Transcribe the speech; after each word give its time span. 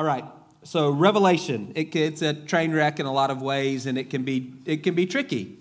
All 0.00 0.06
right. 0.06 0.24
So 0.62 0.88
Revelation, 0.88 1.72
it, 1.74 1.94
it's 1.94 2.22
a 2.22 2.32
train 2.32 2.72
wreck 2.72 3.00
in 3.00 3.04
a 3.04 3.12
lot 3.12 3.30
of 3.30 3.42
ways, 3.42 3.84
and 3.84 3.98
it 3.98 4.08
can 4.08 4.22
be 4.22 4.54
it 4.64 4.82
can 4.82 4.94
be 4.94 5.04
tricky. 5.04 5.58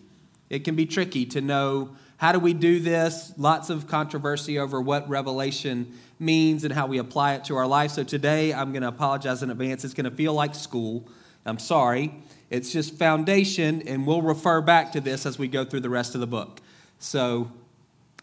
It 0.50 0.60
can 0.60 0.78
be 0.78 0.86
tricky 0.86 1.26
to 1.26 1.42
know 1.42 1.90
how 2.16 2.32
do 2.32 2.40
we 2.40 2.54
do 2.54 2.80
this. 2.80 3.34
Lots 3.36 3.70
of 3.70 3.86
controversy 3.86 4.58
over 4.58 4.80
what 4.80 5.10
Revelation 5.10 5.92
means 6.20 6.64
and 6.64 6.72
how 6.74 6.88
we 6.88 7.00
apply 7.00 7.34
it 7.34 7.44
to 7.46 7.58
our 7.58 7.68
life. 7.68 7.92
So 7.92 8.06
today, 8.06 8.54
I'm 8.54 8.72
going 8.72 8.84
to 8.84 8.88
apologize 8.88 9.44
in 9.44 9.52
advance. 9.52 9.84
It's 9.84 9.94
going 9.94 10.10
to 10.10 10.16
feel 10.16 10.34
like 10.34 10.56
school. 10.56 11.06
I'm 11.46 11.60
sorry. 11.60 12.14
It's 12.50 12.72
just 12.72 12.94
foundation, 12.94 13.82
and 13.90 14.08
we'll 14.08 14.22
refer 14.22 14.62
back 14.62 14.94
to 14.94 15.02
this 15.02 15.26
as 15.26 15.38
we 15.38 15.50
go 15.50 15.66
through 15.66 15.82
the 15.82 15.90
rest 15.90 16.16
of 16.16 16.22
the 16.22 16.28
book. 16.28 16.62
So 16.98 17.52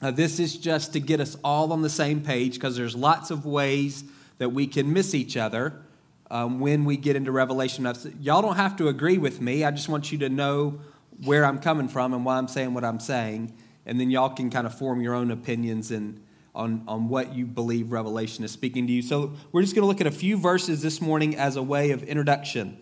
uh, 0.00 0.12
this 0.12 0.40
is 0.40 0.56
just 0.56 0.94
to 0.94 1.00
get 1.00 1.20
us 1.20 1.36
all 1.44 1.74
on 1.74 1.82
the 1.82 1.90
same 1.90 2.22
page 2.22 2.54
because 2.54 2.74
there's 2.74 2.96
lots 2.96 3.30
of 3.30 3.44
ways 3.44 4.02
that 4.38 4.48
we 4.48 4.66
can 4.66 4.94
miss 4.94 5.14
each 5.14 5.36
other 5.36 5.82
um, 6.30 6.60
when 6.60 6.84
we 6.84 6.96
get 6.96 7.16
into 7.16 7.32
Revelation. 7.32 7.90
Y'all 8.20 8.42
don't 8.42 8.56
have 8.56 8.76
to 8.76 8.88
agree 8.88 9.18
with 9.18 9.40
me. 9.40 9.64
I 9.64 9.70
just 9.70 9.88
want 9.88 10.10
you 10.12 10.18
to 10.18 10.28
know 10.28 10.80
where 11.24 11.44
I'm 11.44 11.58
coming 11.58 11.88
from 11.88 12.12
and 12.14 12.24
why 12.24 12.36
I'm 12.36 12.48
saying 12.48 12.74
what 12.74 12.84
I'm 12.84 13.00
saying. 13.00 13.52
And 13.86 14.00
then 14.00 14.10
y'all 14.10 14.30
can 14.30 14.50
kind 14.50 14.66
of 14.66 14.76
form 14.76 15.00
your 15.00 15.14
own 15.14 15.30
opinions 15.30 15.90
and 15.90 16.20
on, 16.54 16.82
on 16.88 17.08
what 17.08 17.34
you 17.34 17.44
believe 17.44 17.92
Revelation 17.92 18.42
is 18.42 18.50
speaking 18.50 18.86
to 18.86 18.92
you. 18.92 19.02
So 19.02 19.34
we're 19.52 19.62
just 19.62 19.74
going 19.74 19.82
to 19.82 19.86
look 19.86 20.00
at 20.00 20.06
a 20.06 20.10
few 20.10 20.38
verses 20.38 20.82
this 20.82 21.00
morning 21.00 21.36
as 21.36 21.56
a 21.56 21.62
way 21.62 21.90
of 21.90 22.02
introduction. 22.02 22.78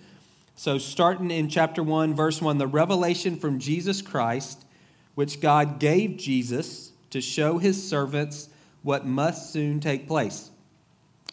So, 0.57 0.79
starting 0.79 1.33
in 1.33 1.49
chapter 1.49 1.83
1, 1.83 2.15
verse 2.15 2.41
1, 2.41 2.59
the 2.59 2.69
revelation 2.69 3.37
from 3.37 3.59
Jesus 3.59 4.01
Christ, 4.01 4.65
which 5.17 5.41
God 5.41 5.81
gave 5.81 6.17
Jesus 6.17 6.93
to 7.11 7.21
show 7.21 7.59
his 7.59 7.89
servants 7.89 8.49
what 8.85 9.05
must 9.05 9.53
soon 9.53 9.81
take 9.81 10.07
place. 10.07 10.51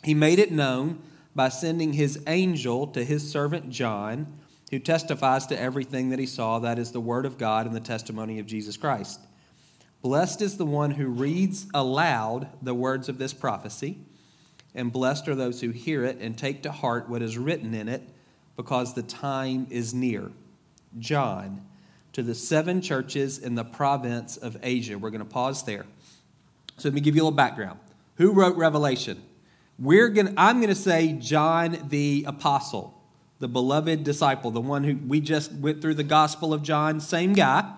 He 0.03 0.15
made 0.15 0.39
it 0.39 0.51
known 0.51 1.03
by 1.35 1.49
sending 1.49 1.93
his 1.93 2.21
angel 2.27 2.87
to 2.87 3.03
his 3.03 3.29
servant 3.29 3.69
John, 3.69 4.39
who 4.69 4.79
testifies 4.79 5.47
to 5.47 5.59
everything 5.59 6.09
that 6.09 6.19
he 6.19 6.25
saw. 6.25 6.59
That 6.59 6.79
is 6.79 6.91
the 6.91 7.01
word 7.01 7.25
of 7.25 7.37
God 7.37 7.65
and 7.65 7.75
the 7.75 7.79
testimony 7.79 8.39
of 8.39 8.45
Jesus 8.45 8.77
Christ. 8.77 9.19
Blessed 10.01 10.41
is 10.41 10.57
the 10.57 10.65
one 10.65 10.91
who 10.91 11.07
reads 11.07 11.67
aloud 11.73 12.49
the 12.61 12.73
words 12.73 13.07
of 13.07 13.17
this 13.17 13.33
prophecy, 13.33 13.99
and 14.73 14.91
blessed 14.91 15.27
are 15.27 15.35
those 15.35 15.61
who 15.61 15.69
hear 15.69 16.03
it 16.05 16.17
and 16.19 16.37
take 16.37 16.63
to 16.63 16.71
heart 16.71 17.09
what 17.09 17.21
is 17.21 17.37
written 17.37 17.73
in 17.73 17.87
it, 17.87 18.01
because 18.55 18.93
the 18.93 19.03
time 19.03 19.67
is 19.69 19.93
near. 19.93 20.31
John, 20.99 21.65
to 22.13 22.23
the 22.23 22.35
seven 22.35 22.81
churches 22.81 23.37
in 23.37 23.55
the 23.55 23.63
province 23.63 24.37
of 24.37 24.57
Asia. 24.63 24.97
We're 24.97 25.11
going 25.11 25.19
to 25.19 25.25
pause 25.25 25.63
there. 25.63 25.85
So 26.77 26.89
let 26.89 26.93
me 26.93 27.01
give 27.01 27.15
you 27.15 27.21
a 27.21 27.25
little 27.25 27.35
background. 27.35 27.79
Who 28.15 28.33
wrote 28.33 28.57
Revelation? 28.57 29.21
We're 29.81 30.09
going 30.09 30.35
I'm 30.37 30.57
going 30.57 30.69
to 30.69 30.75
say 30.75 31.13
John 31.13 31.87
the 31.89 32.25
apostle, 32.27 33.01
the 33.39 33.47
beloved 33.47 34.03
disciple, 34.03 34.51
the 34.51 34.61
one 34.61 34.83
who 34.83 34.95
we 35.07 35.19
just 35.21 35.51
went 35.51 35.81
through 35.81 35.95
the 35.95 36.03
gospel 36.03 36.53
of 36.53 36.61
John, 36.61 36.99
same 36.99 37.33
guy. 37.33 37.73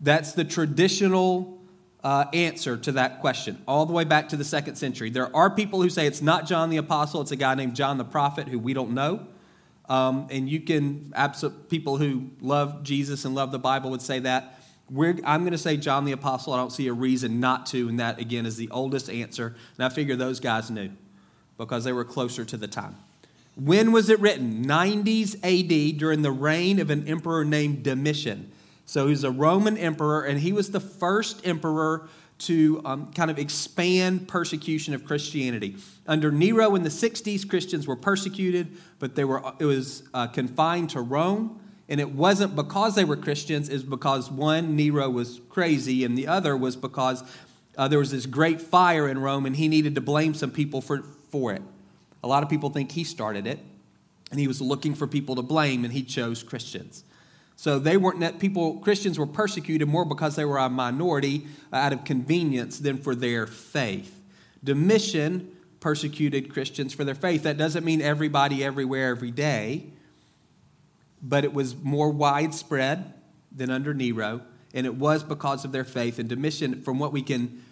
That's 0.00 0.32
the 0.32 0.44
traditional 0.44 1.60
uh, 2.02 2.24
answer 2.32 2.78
to 2.78 2.92
that 2.92 3.20
question, 3.20 3.62
all 3.68 3.84
the 3.84 3.92
way 3.92 4.04
back 4.04 4.30
to 4.30 4.38
the 4.38 4.44
second 4.44 4.76
century. 4.76 5.10
There 5.10 5.34
are 5.36 5.50
people 5.50 5.82
who 5.82 5.90
say 5.90 6.06
it's 6.06 6.22
not 6.22 6.46
John 6.46 6.70
the 6.70 6.78
apostle, 6.78 7.20
it's 7.20 7.30
a 7.32 7.36
guy 7.36 7.54
named 7.54 7.76
John 7.76 7.98
the 7.98 8.04
prophet 8.04 8.48
who 8.48 8.58
we 8.58 8.72
don't 8.72 8.92
know. 8.92 9.26
Um, 9.90 10.28
and 10.30 10.48
you 10.48 10.60
can, 10.60 11.12
people 11.68 11.98
who 11.98 12.30
love 12.40 12.82
Jesus 12.82 13.26
and 13.26 13.34
love 13.34 13.52
the 13.52 13.58
Bible 13.58 13.90
would 13.90 14.02
say 14.02 14.20
that. 14.20 14.55
We're, 14.90 15.18
I'm 15.24 15.40
going 15.40 15.52
to 15.52 15.58
say 15.58 15.76
John 15.76 16.04
the 16.04 16.12
Apostle. 16.12 16.52
I 16.52 16.58
don't 16.58 16.72
see 16.72 16.86
a 16.86 16.92
reason 16.92 17.40
not 17.40 17.66
to, 17.66 17.88
and 17.88 17.98
that, 17.98 18.20
again, 18.20 18.46
is 18.46 18.56
the 18.56 18.70
oldest 18.70 19.10
answer. 19.10 19.56
And 19.76 19.84
I 19.84 19.88
figure 19.88 20.14
those 20.14 20.38
guys 20.38 20.70
knew 20.70 20.90
because 21.58 21.84
they 21.84 21.92
were 21.92 22.04
closer 22.04 22.44
to 22.44 22.56
the 22.56 22.68
time. 22.68 22.96
When 23.56 23.90
was 23.90 24.10
it 24.10 24.20
written? 24.20 24.64
90s 24.64 25.36
AD 25.42 25.98
during 25.98 26.22
the 26.22 26.30
reign 26.30 26.78
of 26.78 26.90
an 26.90 27.08
emperor 27.08 27.44
named 27.44 27.82
Domitian. 27.82 28.52
So 28.84 29.08
he's 29.08 29.24
a 29.24 29.30
Roman 29.30 29.76
emperor, 29.76 30.22
and 30.22 30.38
he 30.38 30.52
was 30.52 30.70
the 30.70 30.80
first 30.80 31.44
emperor 31.44 32.08
to 32.38 32.82
um, 32.84 33.12
kind 33.12 33.30
of 33.30 33.38
expand 33.38 34.28
persecution 34.28 34.94
of 34.94 35.04
Christianity. 35.04 35.76
Under 36.06 36.30
Nero 36.30 36.74
in 36.74 36.82
the 36.82 36.90
60s, 36.90 37.48
Christians 37.48 37.86
were 37.86 37.96
persecuted, 37.96 38.68
but 38.98 39.16
they 39.16 39.24
were, 39.24 39.42
it 39.58 39.64
was 39.64 40.02
uh, 40.12 40.26
confined 40.26 40.90
to 40.90 41.00
Rome. 41.00 41.58
And 41.88 42.00
it 42.00 42.10
wasn't 42.10 42.56
because 42.56 42.94
they 42.96 43.04
were 43.04 43.16
Christians, 43.16 43.68
it's 43.68 43.84
because 43.84 44.30
one, 44.30 44.74
Nero 44.74 45.08
was 45.08 45.40
crazy, 45.48 46.04
and 46.04 46.18
the 46.18 46.26
other 46.26 46.56
was 46.56 46.74
because 46.74 47.22
uh, 47.78 47.86
there 47.86 47.98
was 47.98 48.10
this 48.10 48.26
great 48.26 48.60
fire 48.60 49.08
in 49.08 49.18
Rome 49.18 49.46
and 49.46 49.54
he 49.54 49.68
needed 49.68 49.94
to 49.94 50.00
blame 50.00 50.34
some 50.34 50.50
people 50.50 50.80
for, 50.80 51.02
for 51.30 51.52
it. 51.52 51.62
A 52.24 52.26
lot 52.26 52.42
of 52.42 52.48
people 52.48 52.70
think 52.70 52.92
he 52.92 53.04
started 53.04 53.46
it, 53.46 53.60
and 54.32 54.40
he 54.40 54.48
was 54.48 54.60
looking 54.60 54.94
for 54.94 55.06
people 55.06 55.36
to 55.36 55.42
blame, 55.42 55.84
and 55.84 55.92
he 55.92 56.02
chose 56.02 56.42
Christians. 56.42 57.04
So 57.54 57.78
they 57.78 57.96
weren't 57.96 58.20
that 58.20 58.40
people, 58.40 58.78
Christians 58.80 59.18
were 59.18 59.26
persecuted 59.26 59.86
more 59.88 60.04
because 60.04 60.34
they 60.34 60.44
were 60.44 60.58
a 60.58 60.68
minority 60.68 61.46
uh, 61.72 61.76
out 61.76 61.92
of 61.92 62.04
convenience 62.04 62.80
than 62.80 62.98
for 62.98 63.14
their 63.14 63.46
faith. 63.46 64.20
Domitian 64.64 65.52
persecuted 65.78 66.52
Christians 66.52 66.92
for 66.92 67.04
their 67.04 67.14
faith. 67.14 67.44
That 67.44 67.56
doesn't 67.56 67.84
mean 67.84 68.02
everybody, 68.02 68.64
everywhere, 68.64 69.10
every 69.10 69.30
day 69.30 69.92
but 71.22 71.44
it 71.44 71.52
was 71.52 71.74
more 71.76 72.10
widespread 72.10 73.14
than 73.50 73.70
under 73.70 73.94
Nero, 73.94 74.42
and 74.74 74.86
it 74.86 74.94
was 74.94 75.22
because 75.22 75.64
of 75.64 75.72
their 75.72 75.84
faith. 75.84 76.18
And 76.18 76.28
Domitian, 76.28 76.82
from 76.82 76.98
what 76.98 77.12
we 77.12 77.22
can 77.22 77.64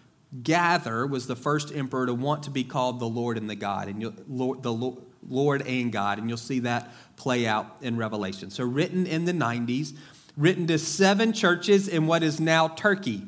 gather, 0.43 1.07
was 1.07 1.27
the 1.27 1.37
first 1.37 1.75
emperor 1.75 2.07
to 2.07 2.15
want 2.15 2.45
to 2.45 2.51
be 2.51 2.65
called 2.65 3.01
the 3.01 3.09
Lord 3.09 3.37
and 3.37 3.49
the 3.49 3.55
God, 3.55 3.89
and 3.89 4.25
Lord, 4.29 4.63
the 4.63 4.97
Lord 5.29 5.63
and 5.67 5.93
God, 5.93 6.19
and 6.19 6.29
you'll 6.29 6.37
see 6.37 6.61
that 6.61 6.93
play 7.17 7.47
out 7.47 7.77
in 7.83 7.97
Revelation. 7.97 8.51
So, 8.51 8.65
written 8.65 9.07
in 9.07 9.25
the 9.25 9.33
90s, 9.33 9.95
written 10.37 10.67
to 10.67 10.79
seven 10.79 11.33
churches 11.33 11.87
in 11.87 12.07
what 12.07 12.23
is 12.23 12.41
now 12.41 12.69
Turkey. 12.69 13.23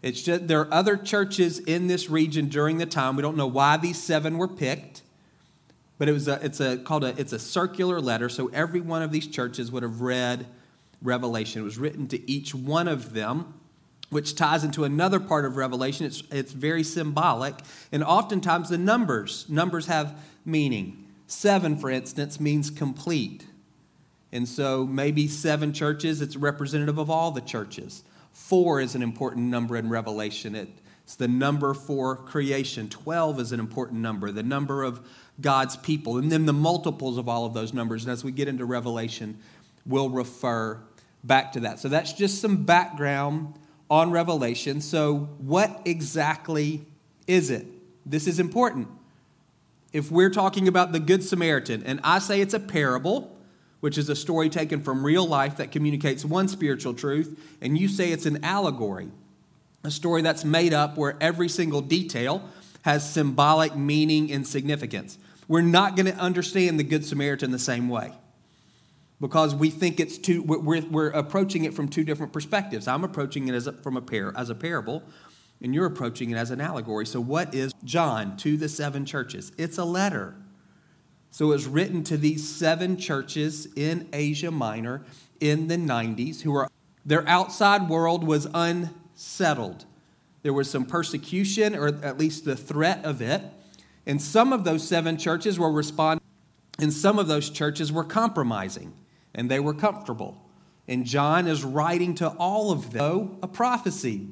It's 0.00 0.22
just 0.22 0.46
there 0.46 0.60
are 0.60 0.72
other 0.72 0.96
churches 0.96 1.58
in 1.58 1.88
this 1.88 2.08
region 2.08 2.48
during 2.48 2.78
the 2.78 2.86
time. 2.86 3.16
We 3.16 3.22
don't 3.22 3.36
know 3.36 3.48
why 3.48 3.76
these 3.78 4.00
seven 4.00 4.38
were 4.38 4.48
picked 4.48 5.02
but 5.98 6.08
it 6.08 6.12
was 6.12 6.28
a, 6.28 6.38
it's 6.44 6.60
a, 6.60 6.78
called 6.78 7.04
a, 7.04 7.08
it's 7.20 7.32
a 7.32 7.38
circular 7.38 8.00
letter. 8.00 8.28
So 8.28 8.48
every 8.48 8.80
one 8.80 9.02
of 9.02 9.12
these 9.12 9.26
churches 9.26 9.70
would 9.70 9.82
have 9.82 10.00
read 10.00 10.46
Revelation. 11.02 11.62
It 11.62 11.64
was 11.64 11.78
written 11.78 12.06
to 12.08 12.30
each 12.30 12.54
one 12.54 12.88
of 12.88 13.12
them, 13.12 13.54
which 14.10 14.34
ties 14.34 14.64
into 14.64 14.84
another 14.84 15.20
part 15.20 15.44
of 15.44 15.56
Revelation. 15.56 16.06
It's, 16.06 16.22
it's 16.30 16.52
very 16.52 16.82
symbolic. 16.82 17.54
And 17.92 18.02
oftentimes 18.02 18.70
the 18.70 18.78
numbers, 18.78 19.44
numbers 19.48 19.86
have 19.86 20.18
meaning. 20.44 21.04
Seven, 21.26 21.76
for 21.76 21.90
instance, 21.90 22.40
means 22.40 22.70
complete. 22.70 23.46
And 24.32 24.48
so 24.48 24.86
maybe 24.86 25.28
seven 25.28 25.72
churches, 25.72 26.22
it's 26.22 26.36
representative 26.36 26.98
of 26.98 27.10
all 27.10 27.30
the 27.32 27.40
churches. 27.40 28.02
Four 28.32 28.80
is 28.80 28.94
an 28.94 29.02
important 29.02 29.46
number 29.46 29.76
in 29.76 29.88
Revelation. 29.88 30.54
It's 30.54 31.16
the 31.16 31.28
number 31.28 31.74
for 31.74 32.16
creation. 32.16 32.88
Twelve 32.88 33.40
is 33.40 33.52
an 33.52 33.60
important 33.60 34.00
number. 34.00 34.30
The 34.30 34.42
number 34.42 34.84
of 34.84 35.06
God's 35.40 35.76
people. 35.76 36.18
And 36.18 36.30
then 36.30 36.46
the 36.46 36.52
multiples 36.52 37.18
of 37.18 37.28
all 37.28 37.46
of 37.46 37.54
those 37.54 37.72
numbers. 37.72 38.04
And 38.04 38.12
as 38.12 38.24
we 38.24 38.32
get 38.32 38.48
into 38.48 38.64
Revelation, 38.64 39.38
we'll 39.86 40.10
refer 40.10 40.80
back 41.24 41.52
to 41.52 41.60
that. 41.60 41.78
So 41.78 41.88
that's 41.88 42.12
just 42.12 42.40
some 42.40 42.64
background 42.64 43.54
on 43.90 44.10
Revelation. 44.10 44.80
So, 44.80 45.28
what 45.38 45.80
exactly 45.84 46.84
is 47.26 47.50
it? 47.50 47.66
This 48.04 48.26
is 48.26 48.38
important. 48.38 48.88
If 49.92 50.10
we're 50.10 50.30
talking 50.30 50.68
about 50.68 50.92
the 50.92 51.00
Good 51.00 51.22
Samaritan, 51.22 51.82
and 51.84 52.00
I 52.04 52.18
say 52.18 52.40
it's 52.40 52.54
a 52.54 52.60
parable, 52.60 53.34
which 53.80 53.96
is 53.96 54.08
a 54.10 54.16
story 54.16 54.50
taken 54.50 54.82
from 54.82 55.04
real 55.04 55.26
life 55.26 55.56
that 55.56 55.72
communicates 55.72 56.24
one 56.24 56.48
spiritual 56.48 56.92
truth, 56.92 57.38
and 57.62 57.78
you 57.78 57.88
say 57.88 58.12
it's 58.12 58.26
an 58.26 58.44
allegory, 58.44 59.08
a 59.84 59.90
story 59.90 60.20
that's 60.20 60.44
made 60.44 60.74
up 60.74 60.98
where 60.98 61.16
every 61.20 61.48
single 61.48 61.80
detail 61.80 62.46
has 62.82 63.08
symbolic 63.08 63.74
meaning 63.74 64.30
and 64.30 64.46
significance 64.46 65.18
we're 65.48 65.62
not 65.62 65.96
going 65.96 66.06
to 66.06 66.16
understand 66.16 66.78
the 66.78 66.84
Good 66.84 67.04
Samaritan 67.04 67.50
the 67.50 67.58
same 67.58 67.88
way 67.88 68.12
because 69.20 69.54
we 69.54 69.70
think 69.70 69.98
it's 69.98 70.18
too, 70.18 70.42
we're, 70.42 70.82
we're 70.82 71.08
approaching 71.08 71.64
it 71.64 71.74
from 71.74 71.88
two 71.88 72.04
different 72.04 72.32
perspectives. 72.32 72.86
I'm 72.86 73.02
approaching 73.02 73.48
it 73.48 73.54
as 73.54 73.66
a, 73.66 73.72
from 73.72 73.96
a 73.96 74.00
par, 74.00 74.32
as 74.36 74.50
a 74.50 74.54
parable, 74.54 75.02
and 75.60 75.74
you're 75.74 75.86
approaching 75.86 76.30
it 76.30 76.36
as 76.36 76.50
an 76.50 76.60
allegory. 76.60 77.06
So, 77.06 77.20
what 77.20 77.54
is 77.54 77.72
John 77.82 78.36
to 78.38 78.56
the 78.56 78.68
seven 78.68 79.04
churches? 79.04 79.50
It's 79.58 79.78
a 79.78 79.84
letter. 79.84 80.36
So, 81.30 81.50
it's 81.50 81.66
written 81.66 82.04
to 82.04 82.16
these 82.16 82.48
seven 82.48 82.96
churches 82.96 83.66
in 83.74 84.08
Asia 84.12 84.52
Minor 84.52 85.04
in 85.40 85.66
the 85.66 85.76
90s 85.76 86.42
who 86.42 86.54
are, 86.54 86.68
their 87.04 87.26
outside 87.28 87.88
world 87.88 88.24
was 88.24 88.46
unsettled. 88.54 89.84
There 90.42 90.52
was 90.52 90.70
some 90.70 90.84
persecution, 90.84 91.74
or 91.74 91.88
at 91.88 92.18
least 92.18 92.44
the 92.44 92.54
threat 92.54 93.04
of 93.04 93.20
it. 93.20 93.42
And 94.08 94.22
some 94.22 94.54
of 94.54 94.64
those 94.64 94.88
seven 94.88 95.18
churches 95.18 95.58
were 95.58 95.70
responding, 95.70 96.24
and 96.78 96.90
some 96.92 97.18
of 97.18 97.28
those 97.28 97.50
churches 97.50 97.92
were 97.92 98.04
compromising, 98.04 98.94
and 99.34 99.50
they 99.50 99.60
were 99.60 99.74
comfortable. 99.74 100.42
And 100.88 101.04
John 101.04 101.46
is 101.46 101.62
writing 101.62 102.14
to 102.16 102.28
all 102.30 102.72
of 102.72 102.90
them 102.92 103.02
oh, 103.02 103.38
a 103.42 103.46
prophecy. 103.46 104.28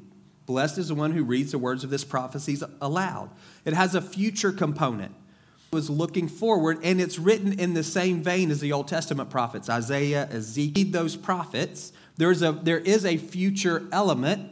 Blessed 0.47 0.79
is 0.79 0.87
the 0.87 0.95
one 0.95 1.11
who 1.11 1.23
reads 1.23 1.51
the 1.51 1.59
words 1.59 1.83
of 1.83 1.91
this 1.91 2.03
prophecy 2.03 2.57
aloud. 2.81 3.29
It 3.65 3.73
has 3.73 3.93
a 3.93 4.01
future 4.01 4.51
component. 4.51 5.13
It 5.71 5.75
was 5.75 5.91
looking 5.91 6.27
forward, 6.27 6.79
and 6.81 6.99
it's 6.99 7.19
written 7.19 7.53
in 7.59 7.75
the 7.75 7.83
same 7.83 8.23
vein 8.23 8.49
as 8.49 8.59
the 8.59 8.71
Old 8.71 8.87
Testament 8.87 9.29
prophets, 9.29 9.69
Isaiah, 9.69 10.27
Ezekiel, 10.31 10.87
those 10.89 11.15
prophets. 11.15 11.93
There's 12.15 12.41
a, 12.41 12.51
there 12.51 12.79
is 12.79 13.05
a 13.05 13.17
future 13.17 13.87
element, 13.91 14.49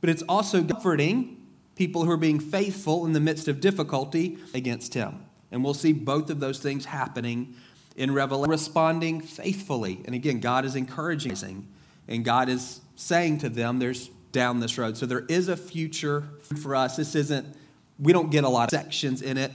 but 0.00 0.10
it's 0.10 0.22
also 0.28 0.62
comforting 0.62 1.37
people 1.78 2.04
who 2.04 2.10
are 2.10 2.16
being 2.16 2.40
faithful 2.40 3.06
in 3.06 3.12
the 3.12 3.20
midst 3.20 3.46
of 3.46 3.60
difficulty 3.60 4.36
against 4.52 4.94
him. 4.94 5.24
And 5.52 5.62
we'll 5.62 5.74
see 5.74 5.92
both 5.92 6.28
of 6.28 6.40
those 6.40 6.58
things 6.58 6.84
happening 6.84 7.54
in 7.96 8.12
Revelation, 8.12 8.50
responding 8.50 9.20
faithfully. 9.20 10.02
And 10.04 10.14
again, 10.14 10.40
God 10.40 10.64
is 10.64 10.74
encouraging, 10.74 11.68
and 12.08 12.24
God 12.24 12.48
is 12.48 12.80
saying 12.96 13.38
to 13.38 13.48
them, 13.48 13.78
there's 13.78 14.10
down 14.32 14.58
this 14.58 14.76
road. 14.76 14.96
So 14.96 15.06
there 15.06 15.24
is 15.28 15.48
a 15.48 15.56
future 15.56 16.24
for 16.60 16.74
us. 16.74 16.96
This 16.96 17.14
isn't, 17.14 17.46
we 17.98 18.12
don't 18.12 18.30
get 18.30 18.42
a 18.42 18.48
lot 18.48 18.72
of 18.72 18.78
sections 18.78 19.22
in 19.22 19.38
it. 19.38 19.52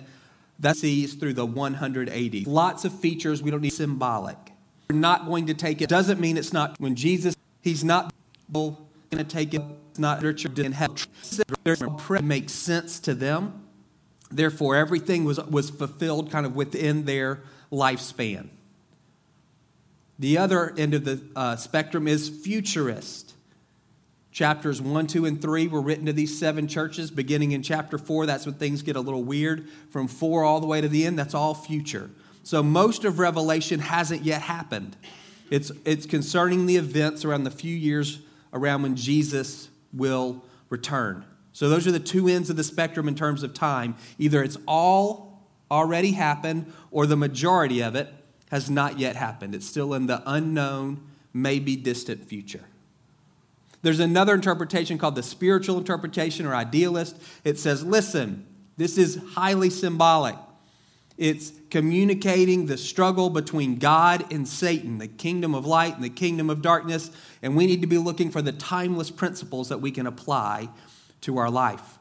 That 0.59 0.77
sees 0.77 1.15
through 1.15 1.33
the 1.33 1.45
180. 1.45 2.45
Lots 2.45 2.85
of 2.85 2.97
features 2.97 3.43
we 3.43 3.51
don't 3.51 3.61
need 3.61 3.73
symbolic. 3.73 4.37
We're 4.89 4.95
not 4.95 5.25
going 5.25 5.47
to 5.47 5.53
take 5.53 5.81
it. 5.81 5.89
Doesn't 5.89 6.21
mean 6.21 6.37
it's 6.37 6.53
not 6.53 6.79
when 6.79 6.95
Jesus, 6.95 7.35
he's 7.61 7.83
not 7.83 8.13
going 8.51 8.77
to 9.11 9.23
take 9.25 9.53
it. 9.53 9.61
Not 9.99 10.19
literature 10.19 10.51
in 10.57 10.71
hell. 10.71 10.95
There's 11.63 11.83
makes 12.21 12.53
sense 12.53 12.99
to 13.01 13.13
them. 13.13 13.63
Therefore, 14.31 14.75
everything 14.75 15.25
was, 15.25 15.37
was 15.39 15.69
fulfilled 15.69 16.31
kind 16.31 16.45
of 16.45 16.55
within 16.55 17.05
their 17.05 17.41
lifespan. 17.71 18.49
The 20.17 20.37
other 20.37 20.73
end 20.77 20.93
of 20.93 21.05
the 21.05 21.21
uh, 21.35 21.55
spectrum 21.55 22.07
is 22.07 22.29
futurist. 22.29 23.33
Chapters 24.31 24.81
1, 24.81 25.07
2, 25.07 25.25
and 25.25 25.39
3 25.39 25.67
were 25.67 25.81
written 25.81 26.07
to 26.07 26.13
these 26.13 26.37
seven 26.37 26.67
churches. 26.67 27.11
Beginning 27.11 27.51
in 27.51 27.61
chapter 27.61 27.99
4, 27.99 28.25
that's 28.25 28.45
when 28.45 28.55
things 28.55 28.81
get 28.81 28.95
a 28.95 29.01
little 29.01 29.23
weird. 29.23 29.69
From 29.91 30.07
4 30.07 30.43
all 30.43 30.59
the 30.59 30.65
way 30.65 30.81
to 30.81 30.87
the 30.87 31.05
end, 31.05 31.19
that's 31.19 31.35
all 31.35 31.53
future. 31.53 32.09
So 32.41 32.63
most 32.63 33.05
of 33.05 33.19
Revelation 33.19 33.79
hasn't 33.79 34.23
yet 34.23 34.41
happened. 34.41 34.97
It's, 35.51 35.71
it's 35.85 36.07
concerning 36.07 36.65
the 36.65 36.77
events 36.77 37.23
around 37.23 37.43
the 37.43 37.51
few 37.51 37.75
years 37.75 38.19
around 38.51 38.81
when 38.81 38.95
Jesus 38.95 39.69
will 39.93 40.43
return. 40.69 41.25
So 41.51 41.69
those 41.69 41.85
are 41.85 41.91
the 41.91 41.99
two 41.99 42.27
ends 42.27 42.49
of 42.49 42.55
the 42.55 42.63
spectrum 42.63 43.07
in 43.07 43.15
terms 43.15 43.43
of 43.43 43.53
time. 43.53 43.95
Either 44.17 44.43
it's 44.43 44.57
all 44.67 45.47
already 45.69 46.11
happened 46.11 46.71
or 46.91 47.05
the 47.05 47.15
majority 47.15 47.81
of 47.81 47.95
it 47.95 48.11
has 48.51 48.69
not 48.69 48.99
yet 48.99 49.15
happened. 49.15 49.55
It's 49.55 49.65
still 49.65 49.93
in 49.93 50.07
the 50.07 50.21
unknown, 50.25 51.01
maybe 51.33 51.75
distant 51.75 52.25
future. 52.27 52.63
There's 53.81 53.99
another 53.99 54.33
interpretation 54.33 54.97
called 54.97 55.15
the 55.15 55.23
spiritual 55.23 55.77
interpretation 55.77 56.45
or 56.45 56.55
idealist. 56.55 57.21
It 57.43 57.59
says, 57.59 57.83
listen, 57.83 58.45
this 58.77 58.97
is 58.97 59.21
highly 59.33 59.69
symbolic. 59.69 60.35
It's 61.17 61.51
communicating 61.69 62.65
the 62.65 62.77
struggle 62.77 63.29
between 63.29 63.77
God 63.77 64.31
and 64.33 64.47
Satan, 64.47 64.97
the 64.97 65.07
kingdom 65.07 65.53
of 65.53 65.65
light 65.65 65.95
and 65.95 66.03
the 66.03 66.09
kingdom 66.09 66.49
of 66.49 66.61
darkness, 66.61 67.11
and 67.41 67.55
we 67.55 67.67
need 67.67 67.81
to 67.81 67.87
be 67.87 67.99
looking 67.99 68.31
for 68.31 68.41
the 68.41 68.51
timeless 68.51 69.11
principles 69.11 69.69
that 69.69 69.79
we 69.79 69.91
can 69.91 70.07
apply 70.07 70.69
to 71.21 71.37
our 71.37 71.51
life. 71.51 71.99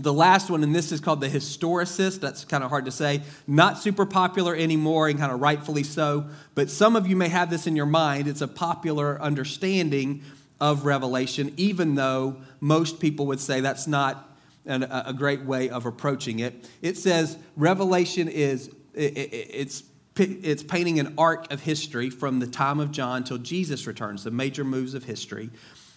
The 0.00 0.12
last 0.12 0.50
one, 0.50 0.64
and 0.64 0.74
this 0.74 0.90
is 0.90 0.98
called 0.98 1.20
the 1.20 1.28
historicist. 1.28 2.18
That's 2.18 2.44
kind 2.44 2.64
of 2.64 2.70
hard 2.70 2.86
to 2.86 2.90
say. 2.90 3.22
Not 3.46 3.78
super 3.78 4.04
popular 4.04 4.56
anymore, 4.56 5.08
and 5.08 5.16
kind 5.16 5.30
of 5.30 5.40
rightfully 5.40 5.84
so. 5.84 6.26
But 6.56 6.68
some 6.68 6.96
of 6.96 7.06
you 7.06 7.14
may 7.14 7.28
have 7.28 7.48
this 7.48 7.68
in 7.68 7.76
your 7.76 7.86
mind. 7.86 8.26
It's 8.26 8.40
a 8.40 8.48
popular 8.48 9.22
understanding 9.22 10.22
of 10.60 10.84
Revelation, 10.84 11.54
even 11.56 11.94
though 11.94 12.38
most 12.58 12.98
people 12.98 13.26
would 13.26 13.38
say 13.38 13.60
that's 13.60 13.86
not 13.86 14.33
an, 14.66 14.84
a 14.84 15.12
great 15.12 15.44
way 15.44 15.68
of 15.68 15.86
approaching 15.86 16.38
it. 16.38 16.68
It 16.82 16.96
says 16.96 17.38
Revelation 17.56 18.28
is 18.28 18.68
it, 18.94 19.16
it, 19.16 19.48
it's 19.50 19.82
it's 20.16 20.62
painting 20.62 21.00
an 21.00 21.14
arc 21.18 21.52
of 21.52 21.62
history 21.62 22.08
from 22.08 22.38
the 22.38 22.46
time 22.46 22.78
of 22.78 22.92
John 22.92 23.24
till 23.24 23.38
Jesus 23.38 23.86
returns, 23.86 24.22
the 24.22 24.30
major 24.30 24.62
moves 24.62 24.94
of 24.94 25.04
history, 25.04 25.50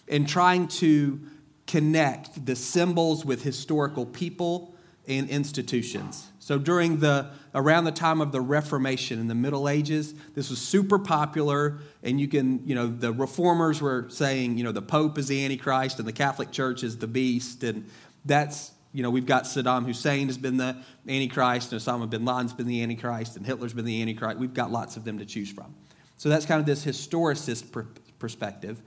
and 0.08 0.28
trying 0.28 0.66
to 0.68 1.20
connect 1.68 2.44
the 2.44 2.56
symbols 2.56 3.24
with 3.24 3.42
historical 3.42 4.06
people 4.06 4.74
and 5.06 5.28
institutions. 5.30 6.32
So 6.40 6.58
during 6.58 6.98
the 6.98 7.30
around 7.54 7.84
the 7.84 7.92
time 7.92 8.20
of 8.20 8.32
the 8.32 8.40
Reformation 8.40 9.18
in 9.18 9.28
the 9.28 9.34
Middle 9.34 9.68
Ages, 9.68 10.14
this 10.34 10.50
was 10.50 10.60
super 10.60 10.98
popular, 10.98 11.78
and 12.02 12.20
you 12.20 12.28
can, 12.28 12.66
you 12.66 12.74
know, 12.74 12.86
the 12.86 13.12
reformers 13.12 13.80
were 13.80 14.06
saying, 14.08 14.58
you 14.58 14.64
know, 14.64 14.72
the 14.72 14.82
Pope 14.82 15.18
is 15.18 15.28
the 15.28 15.44
Antichrist 15.44 15.98
and 15.98 16.08
the 16.08 16.12
Catholic 16.12 16.50
Church 16.50 16.82
is 16.82 16.98
the 16.98 17.06
beast, 17.06 17.62
and 17.62 17.88
that's 18.28 18.72
you 18.92 19.02
know, 19.02 19.10
we've 19.10 19.26
got 19.26 19.44
Saddam 19.44 19.84
Hussein 19.84 20.26
has 20.28 20.38
been 20.38 20.56
the 20.56 20.76
Antichrist, 21.06 21.72
and 21.72 21.80
Osama 21.80 22.08
bin 22.08 22.24
Laden's 22.24 22.54
been 22.54 22.66
the 22.66 22.82
Antichrist, 22.82 23.36
and 23.36 23.44
Hitler's 23.44 23.74
been 23.74 23.84
the 23.84 24.00
Antichrist. 24.00 24.38
We've 24.38 24.54
got 24.54 24.72
lots 24.72 24.96
of 24.96 25.04
them 25.04 25.18
to 25.18 25.26
choose 25.26 25.50
from. 25.50 25.74
So 26.16 26.28
that's 26.28 26.46
kind 26.46 26.58
of 26.58 26.66
this 26.66 26.84
historicist 26.84 27.70
per- 27.70 27.86
perspective, 28.18 28.80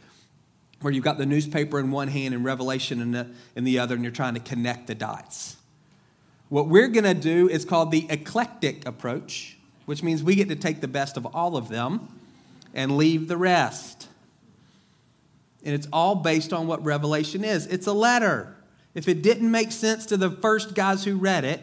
where 0.81 0.91
you've 0.91 1.03
got 1.03 1.17
the 1.17 1.25
newspaper 1.25 1.79
in 1.79 1.91
one 1.91 2.07
hand 2.07 2.33
and 2.33 2.43
Revelation 2.43 2.99
in 2.99 3.11
the, 3.11 3.29
in 3.55 3.63
the 3.63 3.77
other, 3.79 3.93
and 3.95 4.03
you're 4.03 4.11
trying 4.11 4.33
to 4.33 4.39
connect 4.39 4.87
the 4.87 4.95
dots. 4.95 5.57
What 6.49 6.67
we're 6.67 6.89
going 6.89 7.05
to 7.05 7.13
do 7.13 7.47
is 7.47 7.63
called 7.63 7.91
the 7.91 8.07
eclectic 8.09 8.85
approach, 8.87 9.57
which 9.85 10.03
means 10.03 10.23
we 10.23 10.35
get 10.35 10.49
to 10.49 10.55
take 10.55 10.81
the 10.81 10.87
best 10.87 11.15
of 11.15 11.25
all 11.27 11.55
of 11.55 11.69
them 11.69 12.19
and 12.73 12.97
leave 12.97 13.27
the 13.27 13.37
rest. 13.37 14.09
And 15.63 15.75
it's 15.75 15.87
all 15.93 16.15
based 16.15 16.51
on 16.51 16.65
what 16.67 16.83
Revelation 16.83 17.43
is 17.43 17.67
it's 17.67 17.87
a 17.87 17.93
letter. 17.93 18.57
If 18.93 19.07
it 19.07 19.21
didn't 19.21 19.49
make 19.49 19.71
sense 19.71 20.05
to 20.07 20.17
the 20.17 20.29
first 20.29 20.75
guys 20.75 21.03
who 21.03 21.17
read 21.17 21.43
it, 21.45 21.61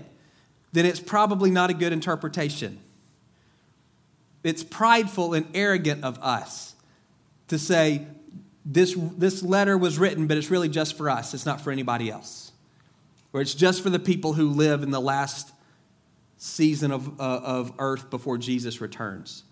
then 0.73 0.87
it's 0.87 1.01
probably 1.01 1.51
not 1.51 1.71
a 1.71 1.75
good 1.75 1.93
interpretation. 1.93 2.79
It's 4.45 4.63
prideful 4.63 5.35
and 5.35 5.47
arrogant 5.55 6.05
of 6.05 6.19
us 6.21 6.75
to 7.49 7.59
say 7.59 8.07
this, 8.65 8.95
this 9.17 9.43
letter 9.43 9.77
was 9.77 9.99
written, 9.99 10.27
but 10.27 10.37
it's 10.37 10.51
really 10.51 10.69
just 10.69 10.97
for 10.97 11.11
us, 11.11 11.35
it's 11.35 11.47
not 11.47 11.61
for 11.61 11.71
anybody 11.71 12.11
else 12.11 12.49
where 13.31 13.43
it's 13.43 13.55
just 13.55 13.83
for 13.83 13.91
the 13.91 13.99
people 13.99 14.35
who 14.35 14.49
live 14.49 14.83
in 14.83 14.91
the 14.91 15.01
last 15.01 15.53
season 16.37 16.91
of, 16.91 17.21
uh, 17.21 17.41
of 17.43 17.73
earth 17.79 18.11
before 18.11 18.39
Jesus 18.39 18.81
returns. 18.81 19.45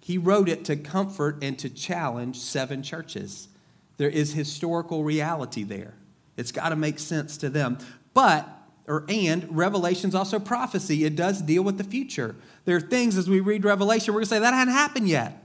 He 0.00 0.18
wrote 0.18 0.48
it 0.48 0.64
to 0.66 0.76
comfort 0.76 1.38
and 1.42 1.58
to 1.58 1.68
challenge 1.68 2.38
seven 2.38 2.82
churches. 2.82 3.48
There 3.96 4.08
is 4.08 4.32
historical 4.32 5.04
reality 5.04 5.62
there. 5.62 5.94
It's 6.36 6.52
got 6.52 6.70
to 6.70 6.76
make 6.76 6.98
sense 6.98 7.36
to 7.38 7.50
them. 7.50 7.78
But, 8.14 8.48
or 8.86 9.04
and, 9.08 9.54
Revelation's 9.54 10.14
also 10.14 10.38
prophecy. 10.38 11.04
It 11.04 11.16
does 11.16 11.42
deal 11.42 11.62
with 11.62 11.78
the 11.78 11.84
future. 11.84 12.36
There 12.64 12.76
are 12.76 12.80
things 12.80 13.16
as 13.16 13.28
we 13.28 13.40
read 13.40 13.64
Revelation, 13.64 14.14
we're 14.14 14.20
going 14.20 14.24
to 14.24 14.30
say, 14.30 14.38
that 14.38 14.54
hadn't 14.54 14.74
happened 14.74 15.08
yet. 15.08 15.44